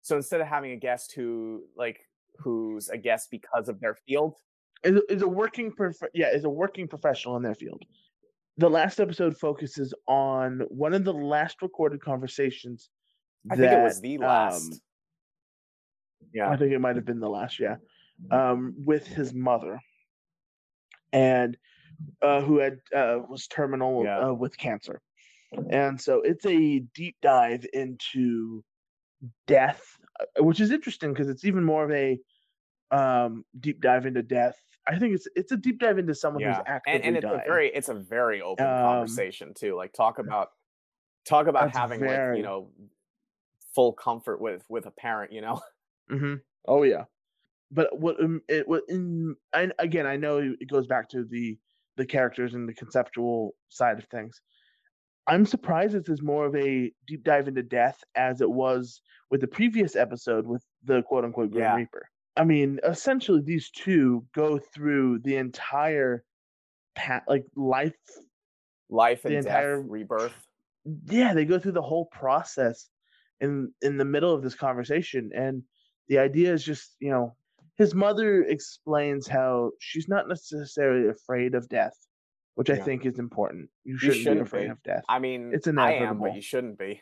[0.01, 1.99] so instead of having a guest who like
[2.37, 4.35] who's a guest because of their field.
[4.83, 7.83] is, is a working prof- yeah is a working professional in their field.
[8.57, 12.89] The last episode focuses on one of the last recorded conversations.
[13.51, 14.73] I think it was the last.
[14.73, 14.79] um,
[16.33, 16.49] yeah.
[16.49, 17.77] I think it might have been the last, yeah,
[18.31, 19.79] um, with his mother,
[21.11, 21.57] and
[22.21, 24.29] uh, who had uh, was terminal Yeah.
[24.29, 25.01] uh, with cancer,
[25.69, 28.63] and so it's a deep dive into
[29.47, 29.81] death,
[30.19, 32.19] uh, which is interesting because it's even more of a
[32.91, 34.55] um, deep dive into death.
[34.87, 36.55] I think it's it's a deep dive into someone yeah.
[36.55, 37.41] who's actively and, and it's dying.
[37.41, 39.75] a very it's a very open Um, conversation too.
[39.75, 40.49] Like talk about
[41.25, 42.71] talk about That's having like you know
[43.79, 45.31] full comfort with with a parent.
[45.31, 45.61] You know.
[46.11, 46.33] mm-hmm.
[46.67, 47.05] Oh yeah,
[47.71, 51.57] but what um, it what in and again I know it goes back to the
[51.95, 54.41] the characters and the conceptual side of things.
[55.27, 59.01] I'm surprised this is more of a deep dive into death as it was
[59.31, 61.75] with the previous episode with the quote unquote Grim Yeah.
[61.75, 62.09] Reaper.
[62.35, 66.23] I mean, essentially these two go through the entire
[66.95, 67.93] pat like life.
[68.89, 70.47] life and The and entire- death, rebirth.
[71.05, 72.89] Yeah, they go through the whole process
[73.41, 75.63] in in the middle of this conversation and
[76.07, 77.35] the idea is just you know
[77.77, 81.95] his mother explains how she's not necessarily afraid of death
[82.55, 84.71] which i think is important you shouldn't, be shouldn't afraid be.
[84.71, 86.25] of death I mean, It's I am, inevitable.
[86.27, 87.01] but you shouldn't be.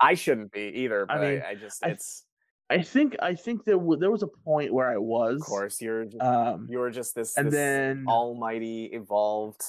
[0.00, 2.24] I shouldn't be either, I but I, mean, I just I- it's
[2.70, 5.36] I think I think there w- there was a point where I was.
[5.42, 9.60] of course you're just, Um, you were just this, and this then almighty, evolved,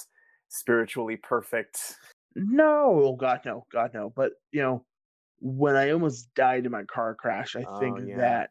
[0.48, 1.96] spiritually perfect.
[2.34, 4.10] no, oh God, no, God, no.
[4.14, 4.84] But you know,
[5.40, 8.16] when I almost died in my car crash, I think Oh, yeah.
[8.18, 8.50] that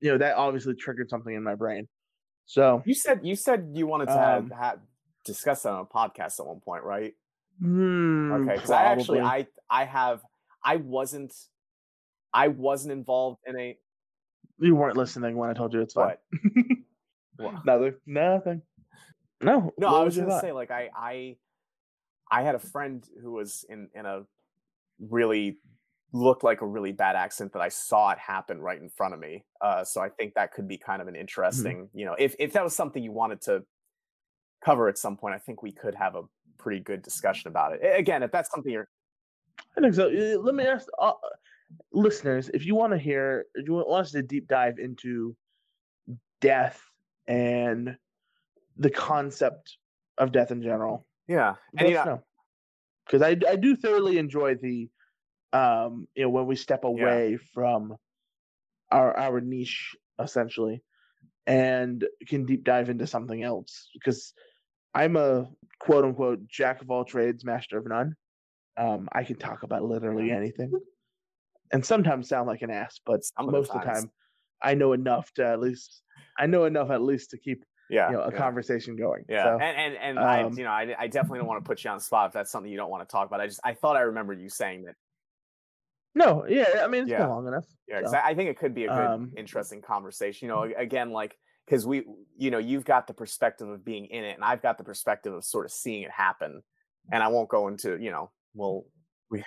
[0.00, 1.88] you know that obviously triggered something in my brain.
[2.44, 4.80] So You said you said you wanted to Um, have, have
[5.24, 7.14] discuss that on a podcast at one point, right?
[7.58, 9.20] hmm, Okay, because I actually.
[9.20, 10.20] I I have
[10.62, 11.32] I wasn't
[12.32, 13.78] I wasn't involved in a
[14.58, 16.16] you weren't listening when I told you it's fine.
[17.36, 17.64] what?
[17.64, 17.94] Nothing.
[18.06, 18.62] Nothing.
[19.42, 19.72] No.
[19.78, 21.36] No, I was your gonna say like I I
[22.30, 24.24] I had a friend who was in in a
[25.00, 25.58] really
[26.16, 29.20] looked like a really bad accident that I saw it happen right in front of
[29.20, 29.44] me.
[29.60, 32.52] Uh, so I think that could be kind of an interesting, you know, if if
[32.52, 33.62] that was something you wanted to
[34.64, 36.22] cover at some point, I think we could have a
[36.58, 37.80] pretty good discussion about it.
[37.98, 38.88] Again, if that's something you're
[39.76, 40.08] I think so.
[40.08, 41.12] Uh, Let me ask uh,
[41.92, 45.36] listeners if you want to hear, if you want us to deep dive into
[46.40, 46.80] death
[47.26, 47.96] and
[48.76, 49.78] the concept
[50.18, 52.22] of death in general, yeah, and us yeah, know.
[53.06, 54.88] Because I, I do thoroughly enjoy the,
[55.52, 57.96] um, you know, when we step away from
[58.90, 60.82] our our niche essentially,
[61.46, 63.88] and can deep dive into something else.
[63.94, 64.32] Because
[64.94, 65.48] I'm a
[65.80, 68.14] quote unquote jack of all trades, master of none.
[68.76, 70.72] Um, I can talk about literally anything,
[71.72, 74.10] and sometimes sound like an ass, but Some most of the time,
[74.62, 76.02] I know enough to at least
[76.38, 78.38] I know enough at least to keep yeah, you know a yeah.
[78.38, 79.24] conversation going.
[79.28, 81.68] Yeah, So, and and and I, um, you know, I, I definitely don't want to
[81.68, 83.40] put you on the spot if that's something you don't want to talk about.
[83.40, 84.94] I just I thought I remember you saying that.
[86.16, 87.18] No, yeah, I mean it's Yeah.
[87.18, 87.66] been long enough.
[87.88, 88.18] Yeah, so.
[88.18, 90.48] I think it could be a good, Um, interesting conversation.
[90.48, 92.04] You know, again, like because we,
[92.36, 95.32] you know, you've got the perspective of being in it, and I've got the perspective
[95.32, 96.62] of sort of seeing it happen.
[97.12, 98.86] And I won't go into, you know, well,
[99.30, 99.44] we,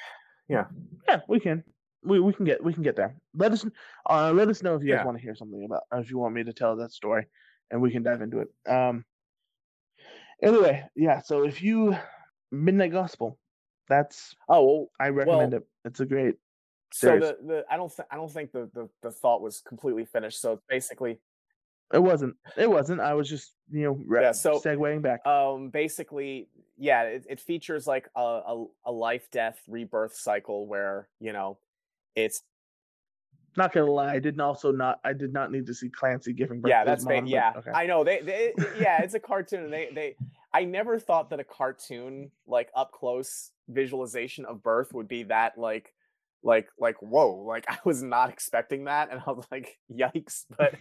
[0.48, 0.66] Yeah,
[1.08, 1.64] yeah, we can.
[2.04, 3.18] We we can get we can get there.
[3.34, 3.66] Let us
[4.10, 5.04] uh let us know if you guys Yeah.
[5.04, 7.26] want to hear something about or if you want me to tell that story
[7.72, 8.50] and we can dive into it.
[8.72, 9.06] Um
[10.42, 11.96] anyway, yeah, so if you
[12.52, 13.40] Midnight Gospel,
[13.88, 15.68] that's oh, well, I recommend Well, it.
[15.86, 16.36] It's a great
[16.92, 20.06] so the the I don't th- I don't think the, the the thought was completely
[20.06, 20.42] finished.
[20.42, 21.20] So basically,
[21.94, 23.02] it wasn't it wasn't.
[23.02, 25.26] I was just, you know, re- Yeah, so- segueing back.
[25.26, 31.08] um, basically, yeah, it, it features like a, a a life death rebirth cycle where
[31.20, 31.58] you know,
[32.16, 32.42] it's
[33.58, 36.62] not gonna lie, I didn't also not I did not need to see Clancy giving
[36.62, 37.72] birth yeah that's ba- mom, but yeah okay.
[37.72, 40.16] i know they, they yeah it's a cartoon they they
[40.54, 45.58] i never thought that a cartoon like up close visualization of birth would be that
[45.58, 45.94] like
[46.44, 50.76] like like whoa like i was not expecting that and i was like yikes but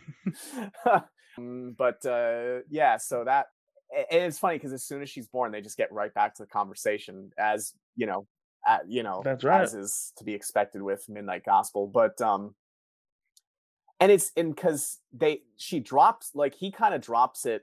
[1.36, 3.46] um, but uh yeah so that
[3.90, 6.42] and it's funny because as soon as she's born they just get right back to
[6.42, 8.26] the conversation as you know
[8.66, 9.62] at, you know That's right.
[9.62, 12.54] as is to be expected with midnight gospel but um
[14.00, 17.62] and it's and because they she drops like he kind of drops it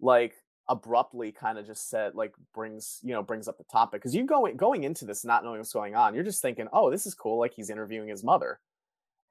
[0.00, 0.34] like
[0.70, 4.24] abruptly kind of just said like brings you know brings up the topic because you
[4.24, 7.14] going going into this not knowing what's going on you're just thinking oh this is
[7.14, 8.58] cool like he's interviewing his mother.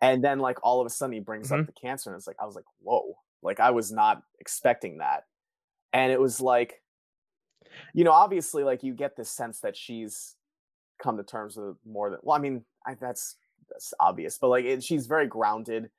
[0.01, 1.65] And then like all of a sudden he brings up mm-hmm.
[1.65, 3.15] the cancer and it's like i was like whoa.
[3.41, 5.23] Like i was not expecting that.
[5.93, 6.81] And it was like
[7.93, 10.35] you know obviously like you get this sense that she's
[11.01, 13.37] come to terms with more than well i mean I, that's
[13.69, 15.89] that's obvious but like it, she's very grounded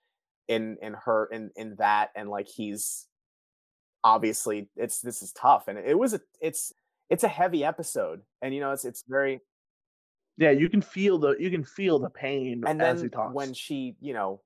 [0.48, 3.06] in in her in in that and like he's
[4.02, 6.72] obviously it's this is tough and it was a it's
[7.10, 9.40] it's a heavy episode and you know it's it's very
[10.38, 13.52] yeah, you can feel the you can feel the pain and as he then when
[13.52, 14.40] she you know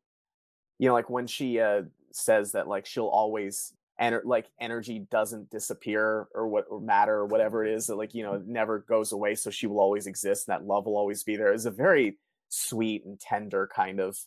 [0.80, 5.50] you know like when she uh says that like she'll always and like energy doesn't
[5.50, 9.12] disappear or what or matter or whatever it is that like you know never goes
[9.12, 11.70] away so she will always exist and that love will always be there is a
[11.70, 14.18] very sweet and tender kind of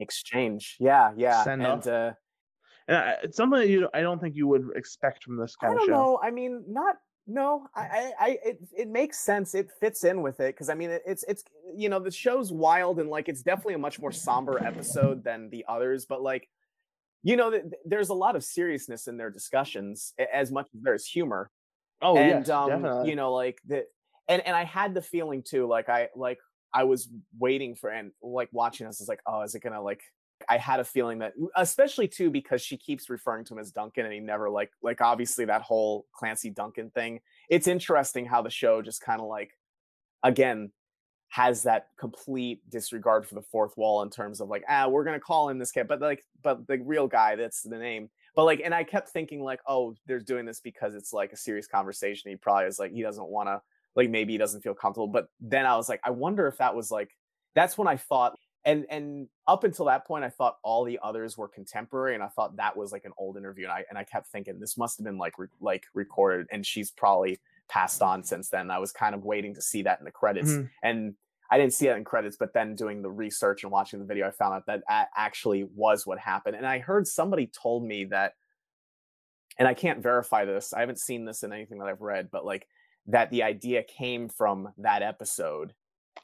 [0.00, 1.86] exchange yeah yeah Send and off.
[1.86, 2.12] uh
[2.88, 5.72] And I, it's something that you I don't think you would expect from this kind
[5.72, 5.92] I don't of show.
[5.92, 6.20] know.
[6.22, 7.66] I mean, not no.
[7.74, 9.54] I, I, it, it makes sense.
[9.54, 12.52] It fits in with it because I mean, it, it's it's you know the show's
[12.52, 16.04] wild and like it's definitely a much more somber episode than the others.
[16.06, 16.48] But like,
[17.22, 20.82] you know, th- th- there's a lot of seriousness in their discussions as much as
[20.82, 21.50] there's humor.
[22.02, 23.08] Oh and yes, um, definitely.
[23.08, 23.84] you know, like the
[24.28, 25.66] and and I had the feeling too.
[25.66, 26.38] Like I like
[26.74, 27.08] I was
[27.38, 30.02] waiting for and like watching this is like, oh, is it gonna like
[30.48, 34.04] I had a feeling that especially too because she keeps referring to him as Duncan
[34.04, 37.20] and he never like like obviously that whole Clancy Duncan thing.
[37.48, 39.52] It's interesting how the show just kind of like
[40.22, 40.70] again
[41.28, 45.18] has that complete disregard for the fourth wall in terms of like ah we're gonna
[45.18, 48.60] call him this kid but like but the real guy that's the name but like
[48.64, 52.30] and I kept thinking like oh they're doing this because it's like a serious conversation
[52.30, 53.60] he probably is like he doesn't want to
[53.96, 56.76] like maybe he doesn't feel comfortable but then I was like I wonder if that
[56.76, 57.10] was like
[57.54, 61.36] that's when I thought and and up until that point I thought all the others
[61.36, 64.04] were contemporary and I thought that was like an old interview and I and I
[64.04, 67.38] kept thinking this must have been like re- like recorded and she's probably
[67.68, 68.70] passed on since then.
[68.70, 70.70] I was kind of waiting to see that in the credits Mhm.
[70.82, 71.14] and
[71.50, 74.26] I didn't see that in credits but then doing the research and watching the video
[74.26, 78.04] I found out that a- actually was what happened and I heard somebody told me
[78.06, 78.34] that
[79.58, 80.72] and I can't verify this.
[80.72, 82.66] I haven't seen this in anything that I've read but like
[83.06, 85.74] that the idea came from that episode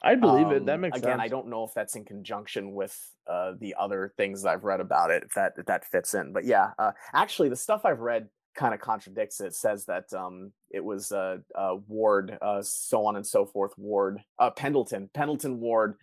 [0.03, 0.65] I believe it.
[0.65, 1.11] That um, makes again.
[1.11, 1.21] sense.
[1.21, 2.97] I don't know if that's in conjunction with
[3.27, 5.23] uh, the other things that I've read about it.
[5.23, 8.73] If that if that fits in, but yeah, uh, actually, the stuff I've read kind
[8.73, 9.47] of contradicts it.
[9.47, 13.73] It says that um, it was uh, uh, Ward, uh, so on and so forth.
[13.77, 15.95] Ward, uh, Pendleton, Pendleton Ward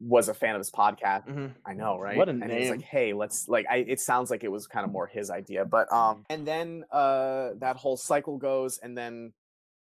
[0.00, 1.26] was a fan of his podcast.
[1.26, 1.54] Mhm.
[1.66, 2.16] I know, right?
[2.16, 4.66] What a and he was like, "Hey, let's like." I, it sounds like it was
[4.66, 8.96] kind of more his idea, but um, and then uh, that whole cycle goes, and
[8.96, 9.32] then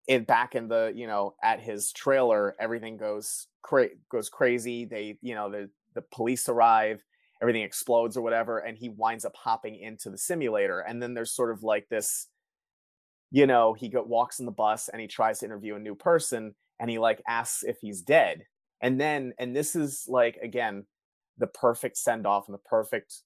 [0.07, 4.85] it back in the you know at his trailer, everything goes cra- goes crazy.
[4.85, 7.03] They you know the the police arrive,
[7.41, 11.31] everything explodes or whatever, and he winds up hopping into the simulator, and then there's
[11.31, 12.27] sort of like this.
[13.29, 15.95] You know, he go, walks in the bus and he tries to interview a new
[15.95, 18.45] person, and he like asks if he's dead,
[18.81, 20.85] and then and this is like again
[21.37, 23.23] the perfect send off and the perfect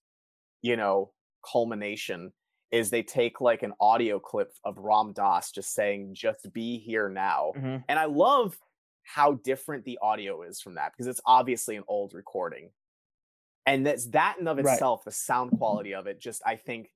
[0.64, 1.12] you know
[1.50, 2.34] culmination
[2.72, 7.10] is they take like an audio clip of ram dass just saying just be here
[7.10, 7.84] now Mhm.
[7.90, 8.58] and i love
[9.04, 12.72] how different the audio is from that because it's obviously an old recording
[13.66, 14.74] and that's that in of Right.
[14.74, 16.92] itself the sound quality of it just i think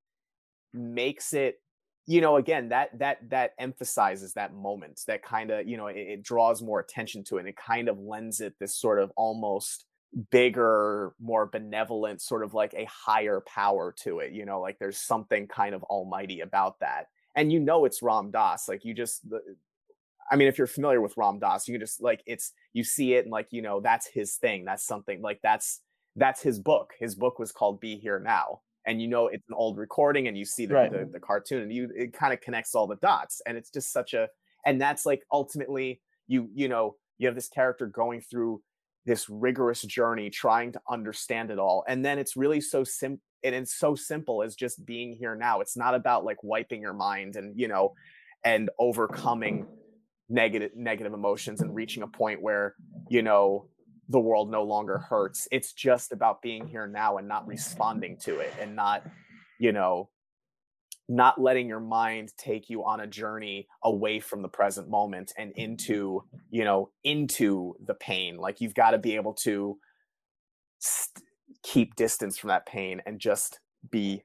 [0.74, 1.62] makes it
[2.06, 5.98] you know again that that that emphasizes that moment that kind of you know it,
[5.98, 9.12] it draws more attention to it and it kind of lends it this sort of
[9.16, 9.86] almost
[10.32, 14.98] bigger more benevolent sort of like a higher power to it you know like there's
[14.98, 17.08] something kind of almighty about that.
[17.36, 19.26] And you know it's ram dass like you just
[20.32, 23.14] i mean if you're familiar with ram dass you can just like it's you see
[23.14, 25.82] it and like you know that's his thing that's something like that's
[26.16, 26.94] that's his book.
[26.98, 28.62] His book was called be here now.
[28.88, 30.92] And you know it's an old recording and you see the, Right.
[30.92, 33.92] the, the cartoon and you it kind of connects all the dots and it's just
[33.92, 34.30] such a
[34.66, 38.62] and that's like ultimately you you know you have this character going through
[39.06, 41.84] this rigorous journey trying to understand it all.
[41.88, 45.62] And then it's really so simple and it's so simple as just being here now.
[45.62, 47.94] It's not about like wiping your mind and you know
[48.44, 49.68] and overcoming
[50.28, 52.76] negative negative emotions and reaching a point where
[53.10, 53.70] you know
[54.10, 55.48] the world no longer hurts.
[55.52, 59.04] It's just about being here now and not responding to it and not
[59.60, 60.10] you know
[61.08, 65.52] not letting your mind take you on a journey away from the present moment and
[65.56, 68.38] into you know into the pain.
[68.38, 69.78] Like you've got to be able to
[70.80, 71.26] st-
[71.64, 74.24] keep distance from that pain and just be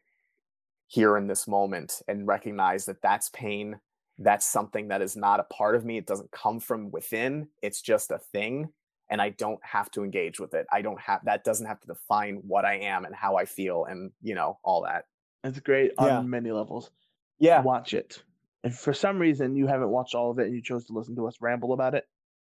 [0.87, 3.79] here in this moment and recognize that that's pain.
[4.19, 5.99] That's something that is not a part of me.
[5.99, 7.49] It doesn't come from within.
[7.63, 8.71] It's just a thing
[9.11, 10.67] and i don't have to engage with it.
[10.73, 13.85] I don't have that doesn't have to define what i am and how i feel
[13.85, 15.07] and you know all that
[15.45, 16.21] It's great on Yeah.
[16.23, 16.91] many levels.
[17.39, 18.23] yeah Watch it.
[18.63, 21.17] If for some reason you haven't watched all of it and you chose to listen
[21.17, 22.05] to us ramble about it,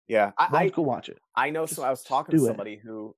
[0.08, 1.18] yeah i go watch it.
[1.36, 2.48] i, know just- so i was talking to do it.
[2.48, 3.16] somebody who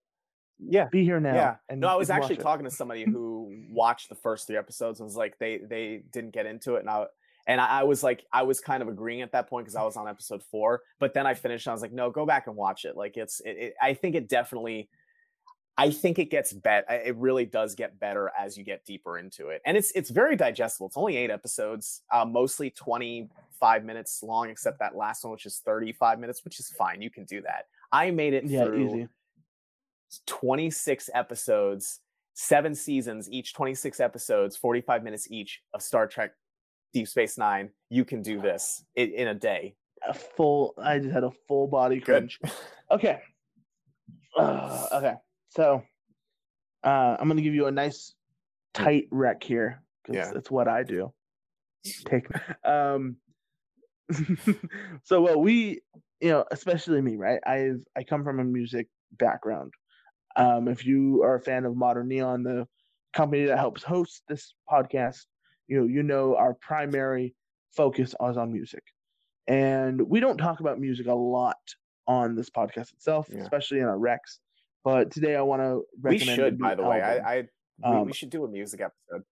[0.59, 1.34] yeah Be here now.
[1.34, 2.43] yeah And no i was actually watch it.
[2.43, 6.32] talking to somebody who watched the first three episodes and was like they they didn't
[6.32, 7.05] get into it and i
[7.47, 9.84] and i, I was like i was kind of agreeing at that point because i
[9.84, 12.45] was on episode four but then i finished and i was like no go back
[12.47, 14.88] and watch it like it's it, it, i think it definitely
[15.78, 19.49] i think it gets better it really does get better as you get deeper into
[19.49, 24.49] it and it's it's very digestible it's only eight episodes uh, mostly 25 minutes long
[24.49, 27.65] except that last one which is 35 minutes which is fine you can do that
[27.91, 29.07] i made it Yeah, through easy.
[30.28, 31.99] 26 episodes,
[32.34, 36.32] seven seasons, each 26 episodes, 45 minutes each of Star Trek
[36.93, 37.69] Deep Space Nine.
[37.89, 39.76] You can do this in, in a day.
[40.07, 40.73] A full.
[40.78, 42.32] I just had a full body Good.
[42.91, 43.19] Okay.
[44.38, 45.15] Uh, okay.
[45.56, 45.84] So,
[46.84, 48.14] uh, I'm gonna give you a nice
[48.74, 50.34] tight rec here because Yeah.
[50.34, 51.14] that's what I do.
[52.06, 52.28] Take.
[52.66, 53.18] Um.
[55.03, 55.82] so well, we,
[56.20, 57.39] you know, especially me, right?
[57.45, 59.74] I've I come from a music background.
[60.36, 62.68] Um, if you are a fan of Modern Neon, the
[63.14, 65.26] company that helps host this podcast,
[65.68, 67.34] you know, you know our primary
[67.76, 68.84] focus is on music,
[69.47, 71.58] and we don't talk about music a lot
[72.08, 73.41] on this podcast itself, Yeah.
[73.41, 74.39] especially in our recs.
[74.86, 76.29] But today I want to We recommend.
[76.39, 77.01] a should, by the way.
[77.01, 77.36] I, I
[77.83, 79.23] we, Um, we should do a music episode.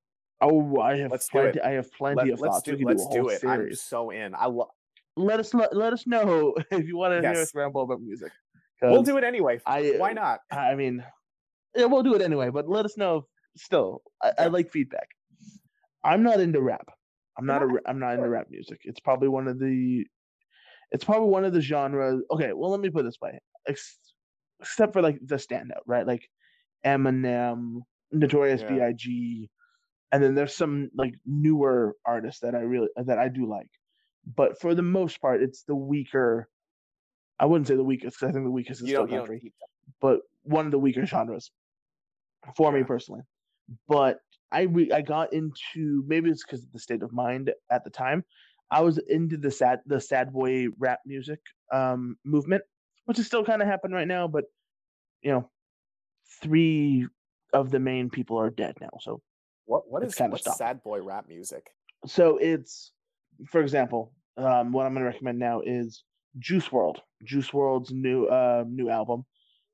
[0.42, 1.62] Oh, I have Let's plenty.
[1.62, 2.62] I have plenty Let, of us thoughts.
[2.64, 3.44] do let's do a do it.
[3.46, 3.82] I'm series.
[3.82, 4.34] so in.
[4.36, 4.70] I love.
[5.16, 8.32] Let us let, let us know if you want to hear us ramble about music.
[8.82, 9.62] We'll do it anyway.
[9.66, 10.40] I Why not?
[10.52, 11.06] I mean,
[11.76, 12.50] yeah, we'll do it anyway.
[12.50, 13.28] But let us know.
[13.56, 15.08] Still, I, I like feedback.
[16.04, 16.90] I'm not into rap.
[17.38, 17.68] I'm not a.
[17.68, 17.74] not?
[17.76, 18.82] ra- I'm not into rap music.
[18.84, 20.04] It's probably one of the.
[20.92, 22.22] It's probably one of the genres.
[22.32, 23.40] Okay, well, let me put it this way.
[23.68, 24.00] Ex-
[24.64, 26.08] except for like the standout, right?
[26.08, 26.30] Like
[26.86, 28.68] Eminem, Notorious Yeah.
[28.68, 29.50] B.I.G.,
[30.12, 33.70] and then there's some like newer artists that I really that I do like.
[34.26, 36.50] But for the most part, it's the weaker.
[37.40, 39.18] I wouldn't say the weakest because I think the weakest is You still don't, you
[39.18, 39.54] don't country,
[40.02, 41.52] but one of the weaker genres
[42.56, 43.22] for me personally.
[43.88, 44.20] But
[44.52, 47.90] I re- I got into maybe it's because of the state of mind at the
[47.90, 48.24] time.
[48.72, 51.40] I was into the sad the sad boy rap music
[51.72, 52.64] um movement,
[53.06, 54.28] which is still kind of happening right now.
[54.28, 54.46] But
[55.22, 55.50] you know,
[56.42, 57.08] three
[57.54, 58.90] of the main people are dead now.
[59.02, 59.22] So
[59.66, 61.68] What what is kinda what's sad boy rap music?
[62.06, 62.92] so it's
[63.48, 66.04] for example, um, what I'm going to recommend now is
[66.40, 66.98] Juice WRLD.
[67.24, 69.26] Juice WRLD's new uh, new album.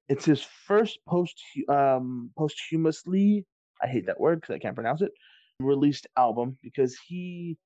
[0.07, 3.45] It's his first post um, posthumously.
[3.81, 5.11] I hate that word because I can't pronounce it.
[5.59, 7.57] Released album because he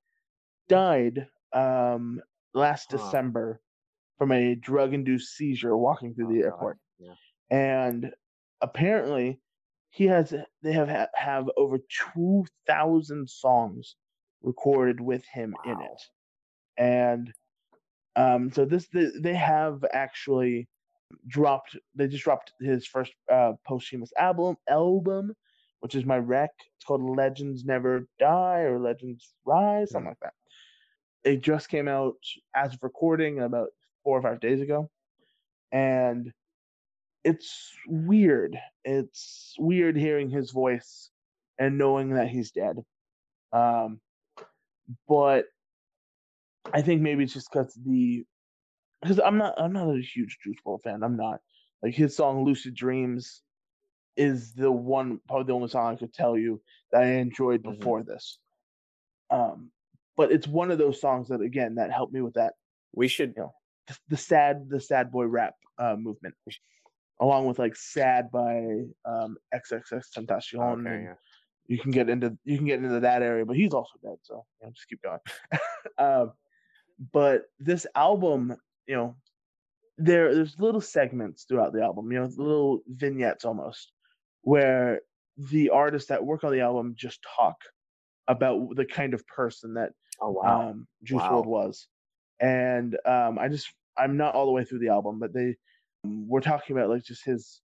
[0.68, 2.20] died um,
[2.54, 2.96] last Huh.
[2.98, 3.60] December
[4.24, 6.78] from a drug-induced seizure walking through Oh, the airport.
[6.98, 7.14] Yeah.
[7.50, 8.10] and
[8.62, 9.38] apparently
[9.90, 13.96] he has they have have over 2000 songs
[14.42, 16.02] recorded with him in it.
[16.78, 17.32] And
[18.16, 20.68] um so this they, they have actually
[21.28, 25.34] dropped they just dropped his first uh posthumous album album
[25.80, 26.50] which is my rec.
[26.76, 30.32] It's called legends never die or legends rise something like that.
[31.24, 32.16] It just came out
[32.54, 33.68] as of recording about
[34.04, 34.90] four or five days ago
[35.72, 36.32] and
[37.24, 38.58] it's weird.
[38.84, 41.10] It's weird hearing his voice
[41.58, 42.76] and knowing that he's dead.
[43.52, 44.00] Um,
[45.08, 45.46] but
[46.72, 48.24] I think maybe it's just because the
[49.02, 51.02] because I'm not I'm not a huge Juice WRLD fan.
[51.02, 51.40] I'm not
[51.82, 53.42] like his song "Lucid Dreams"
[54.16, 57.78] is the one probably the only song I could tell you that I enjoyed Mhm.
[57.78, 58.40] before this.
[59.30, 59.72] Um,
[60.16, 62.54] but it's one of those songs that again that helped me with that
[62.94, 63.44] We should Yeah.
[63.44, 63.50] the,
[64.08, 66.34] the sad the sad boy rap uh, movement,
[67.20, 70.78] along with like "Sad" by um, XXX Tentacion.
[70.80, 71.14] okay, and yeah.
[71.66, 74.44] You can get into you can get into that area, but he's also dead, so
[74.60, 75.18] you know, just keep going.
[75.98, 76.32] um,
[77.12, 78.56] but this album,
[78.86, 79.16] you know,
[79.96, 83.92] there there's little segments throughout the album, you know, little vignettes almost,
[84.42, 85.00] where
[85.36, 87.56] the artists that work on the album just talk
[88.28, 90.70] about the kind of person that Oh wow.
[90.70, 91.42] um, Juice Wow.
[91.42, 91.88] WRLD was,
[92.40, 95.56] and um, I just I'm not all the way through the album, but they
[96.04, 97.62] were talking about like just his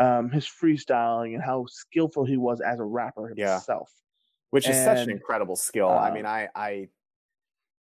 [0.00, 3.60] um, his freestyling and how skillful he was as a rapper Yeah.
[3.60, 3.92] himself.
[4.50, 5.98] Which is such an incredible skill.
[5.98, 6.88] I um, mean, I I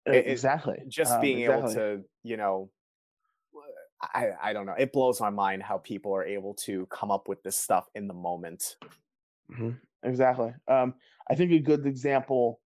[0.06, 0.84] Uh, It- exactly.
[0.88, 2.70] just um, being able to, you know,
[4.00, 4.74] I I don't know.
[4.76, 8.08] It blows my mind how people are able to come up with this stuff in
[8.08, 8.76] the moment.
[9.50, 10.52] Mhm, Exactly.
[10.66, 10.94] Um,
[11.30, 12.60] I think a good example,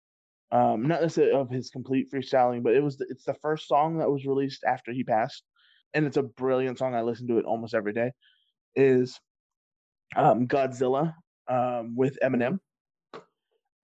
[0.52, 3.98] um, not necessarily of his complete freestyling, but it was the, it's the first song
[3.98, 5.42] that was released after he passed,
[5.92, 6.94] and it's a brilliant song.
[6.94, 8.12] I listen to it almost every day.
[8.76, 9.18] Is
[10.16, 11.14] um, Godzilla
[11.48, 12.58] um, with Eminem.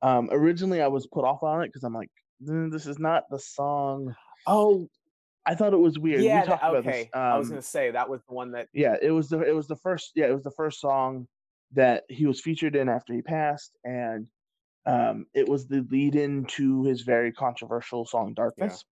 [0.03, 2.11] Um, originally, I was put off on it because I'm like,
[2.43, 4.15] "Mm, this is not the song.
[4.47, 4.89] Oh,
[5.47, 6.23] I thought it was weird.
[6.23, 6.43] yeah.
[6.43, 7.03] we talked that- about okay.
[7.03, 7.09] this.
[7.15, 8.69] I was um, gonna say that was the one that.
[8.73, 11.27] yeah it was the it was the first yeah it was the first song
[11.73, 14.27] that he was featured in after he passed and
[14.87, 18.85] um it was the lead in to his very controversial song darkness.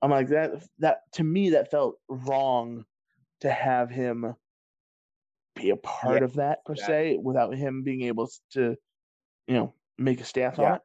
[0.00, 2.84] I'm like that that to me that felt wrong
[3.40, 4.34] to have him
[5.54, 8.76] be a part Yeah, of that per that- se without him being able to
[9.46, 10.82] you know make a stance on it.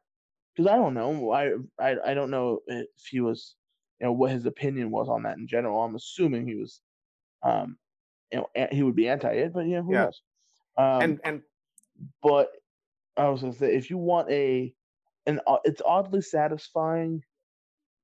[0.54, 3.56] Because i don't know I, I i don't know if he was
[4.00, 5.82] you know what his opinion was on that in general.
[5.82, 6.80] I'm assuming he was
[7.42, 7.78] um
[8.32, 10.04] you know he would be anti it but yeah who Yeah.
[10.04, 10.22] knows?
[10.76, 11.42] Um and and
[12.22, 12.50] but
[13.18, 14.72] i was gonna say if you want a
[15.26, 17.22] an o- it's oddly satisfying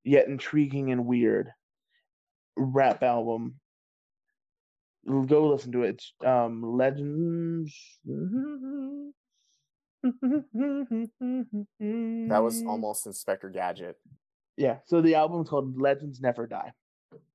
[0.04, 1.50] yet intriguing and weird
[2.56, 3.58] rap album.
[5.06, 5.94] Go listen to it.
[5.96, 7.74] It's um legends.
[12.28, 13.96] That was almost Inspector Gadget.
[14.56, 16.72] yeah so the album's called legends never die.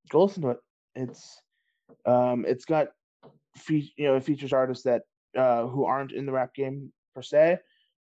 [0.10, 0.60] Go listen to it.
[0.96, 1.42] It's
[2.06, 2.90] um it's got
[3.56, 5.04] fe- you know it features artists that
[5.38, 7.58] uh who aren't in the rap game per se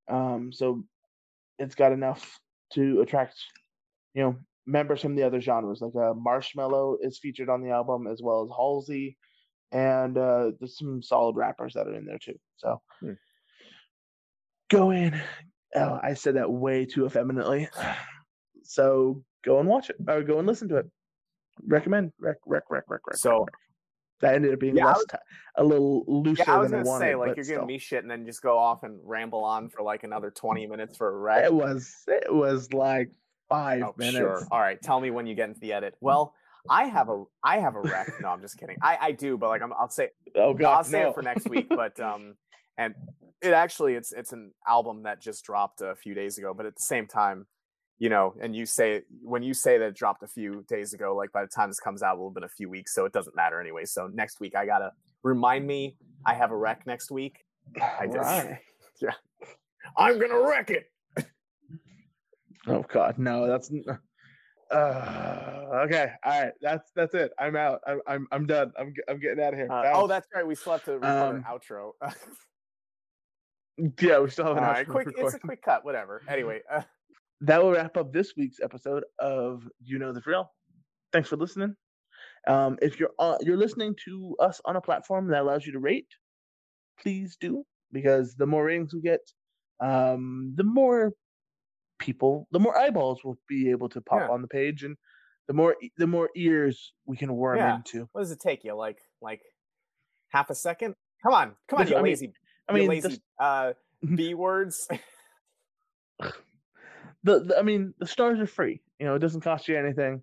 [0.09, 0.85] um so
[1.59, 2.39] it's got enough
[2.73, 3.35] to attract
[4.15, 4.37] you know
[4.67, 8.43] members from the other genres like uh Marshmello is featured on the album as well
[8.43, 9.17] as halsey
[9.73, 13.13] and uh there's some solid rappers that are in there too so Hmm.
[14.71, 15.21] go in
[15.75, 17.69] oh i said that way too effeminately
[18.63, 20.87] so go and watch it or go and listen to it
[21.67, 23.49] recommend rec rec rec rec rec So- rec.
[24.25, 25.17] That ended up being Yeah, less was- ti-
[25.57, 27.55] a little looser Yeah, I was than gonna i wanted say like you're still.
[27.57, 30.67] giving me shit and then just go off and ramble on for like another twenty
[30.67, 31.45] minutes for a wreck.
[31.45, 33.11] it was it was like
[33.49, 34.47] five Oh, minutes sure.
[34.51, 34.81] All right.
[34.83, 35.95] Tell me when you get into the edit.
[36.01, 36.35] Well,
[36.69, 38.09] I have a I have a rec.
[38.21, 38.77] No, I'm just kidding.
[38.83, 41.11] I I do, but like I'm, I'll say Oh God, I'll say no.
[41.11, 41.67] it for next week.
[41.83, 42.35] But um,
[42.79, 42.95] and
[43.43, 46.55] it actually it's it's an album that just dropped a few days ago.
[46.57, 47.47] But at the same time,
[47.99, 51.15] you know, and you say when you say that it dropped a few days ago,
[51.15, 53.05] like by the time this comes out, it will have been a few weeks, so
[53.05, 53.85] it doesn't matter anyway.
[53.85, 54.93] So next week, I gotta
[55.23, 57.45] remind me I have a wreck next week.
[58.01, 58.59] I just Right.
[59.01, 59.13] yeah,
[59.97, 60.91] I'm gonna wreck it.
[62.67, 63.71] Oh God, no, that's.
[64.71, 67.33] Uh, okay, all right, that's that's it.
[67.39, 67.81] I'm out.
[67.87, 68.73] I'm I'm I'm done.
[68.79, 69.69] I'm I'm getting out of here.
[69.71, 70.47] Uh, oh, that's right.
[70.47, 71.93] We still have to record Um, an outro.
[74.01, 74.19] yeah.
[74.19, 75.09] We still have All an right, outro quick.
[75.17, 75.85] It's a quick cut.
[75.85, 76.23] Whatever.
[76.27, 76.83] Anyway, uh,
[77.47, 80.51] that will wrap up this week's episode of You Know the Drill.
[81.13, 81.75] Thanks for listening.
[82.47, 85.79] Um, if you're uh, you're listening to us on a platform that allows you to
[85.79, 86.09] rate,
[87.01, 89.21] please do because the more ratings we get,
[89.81, 91.13] um, the more
[91.99, 94.29] people, the more eyeballs will be able to pop Yeah.
[94.35, 94.97] on the page, and
[95.49, 97.77] the more the more ears we can worm Yeah.
[97.77, 98.09] into.
[98.13, 98.75] what does it take you?
[98.75, 99.41] Like like
[100.29, 100.95] half a second?
[101.23, 102.33] Come on, come on, Listen, you I mean- lazy,
[102.69, 103.73] I mean, lazy the, uh,
[104.17, 104.89] b words.
[107.25, 108.81] the, the I mean, the stars are free.
[108.99, 110.23] You know, it doesn't cost you anything.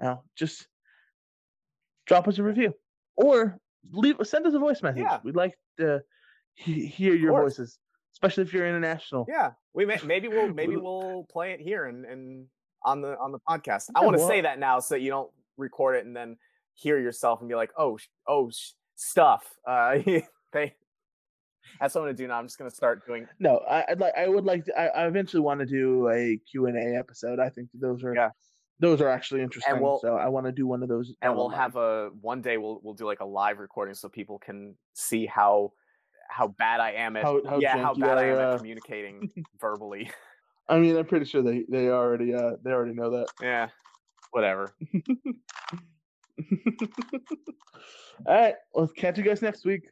[0.00, 0.66] Now, just
[2.06, 2.74] drop us a review
[3.16, 3.58] or
[3.90, 5.02] leave send us a voice message.
[5.02, 5.18] Yeah.
[5.24, 6.02] We'd like to
[6.54, 7.78] he- hear your voices,
[8.14, 9.26] especially if you're international.
[9.28, 12.46] yeah, we may, maybe we'll maybe we'll play it here and and
[12.84, 13.90] on the on the podcast.
[13.94, 16.36] I want to well- say that now so that you don't record it and then
[16.74, 17.98] hear yourself and be like, oh
[18.28, 18.50] oh
[18.96, 19.44] stuff.
[19.66, 19.98] Uh,
[20.52, 20.74] they.
[21.80, 22.38] That's what I'm gonna do now.
[22.38, 23.26] I'm just gonna start doing.
[23.38, 26.38] No, I, I'd like I would like to, I, I eventually want to do a
[26.50, 27.38] Q and A episode.
[27.40, 28.30] I think those are Yeah.
[28.80, 29.80] those are actually interesting.
[29.80, 31.14] we'll- so I want to do one of those.
[31.22, 34.38] and we'll have a one day we'll we'll do like a live recording so people
[34.38, 35.72] can see how
[36.28, 39.30] how bad I am at How- how yeah how bad I am at uh, communicating
[39.60, 40.10] verbally.
[40.68, 43.26] I mean, I'm pretty sure they they already uh they already know that.
[43.42, 43.68] Yeah,
[44.30, 44.72] whatever.
[48.26, 48.54] All right.
[48.74, 49.82] Well, catch you guys next week.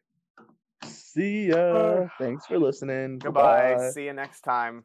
[0.85, 2.07] See ya.
[2.19, 3.19] Thanks for listening.
[3.19, 3.91] Goodbye.
[3.93, 4.85] See you next time.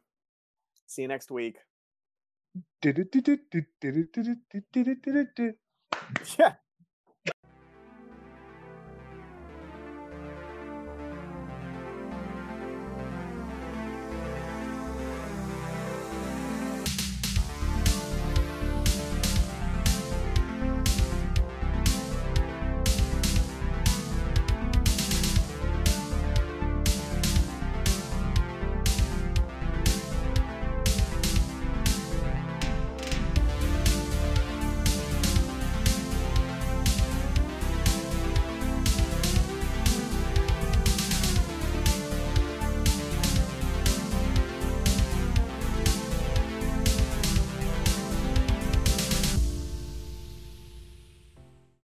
[0.86, 1.56] See you next week.
[6.38, 6.54] Yeah.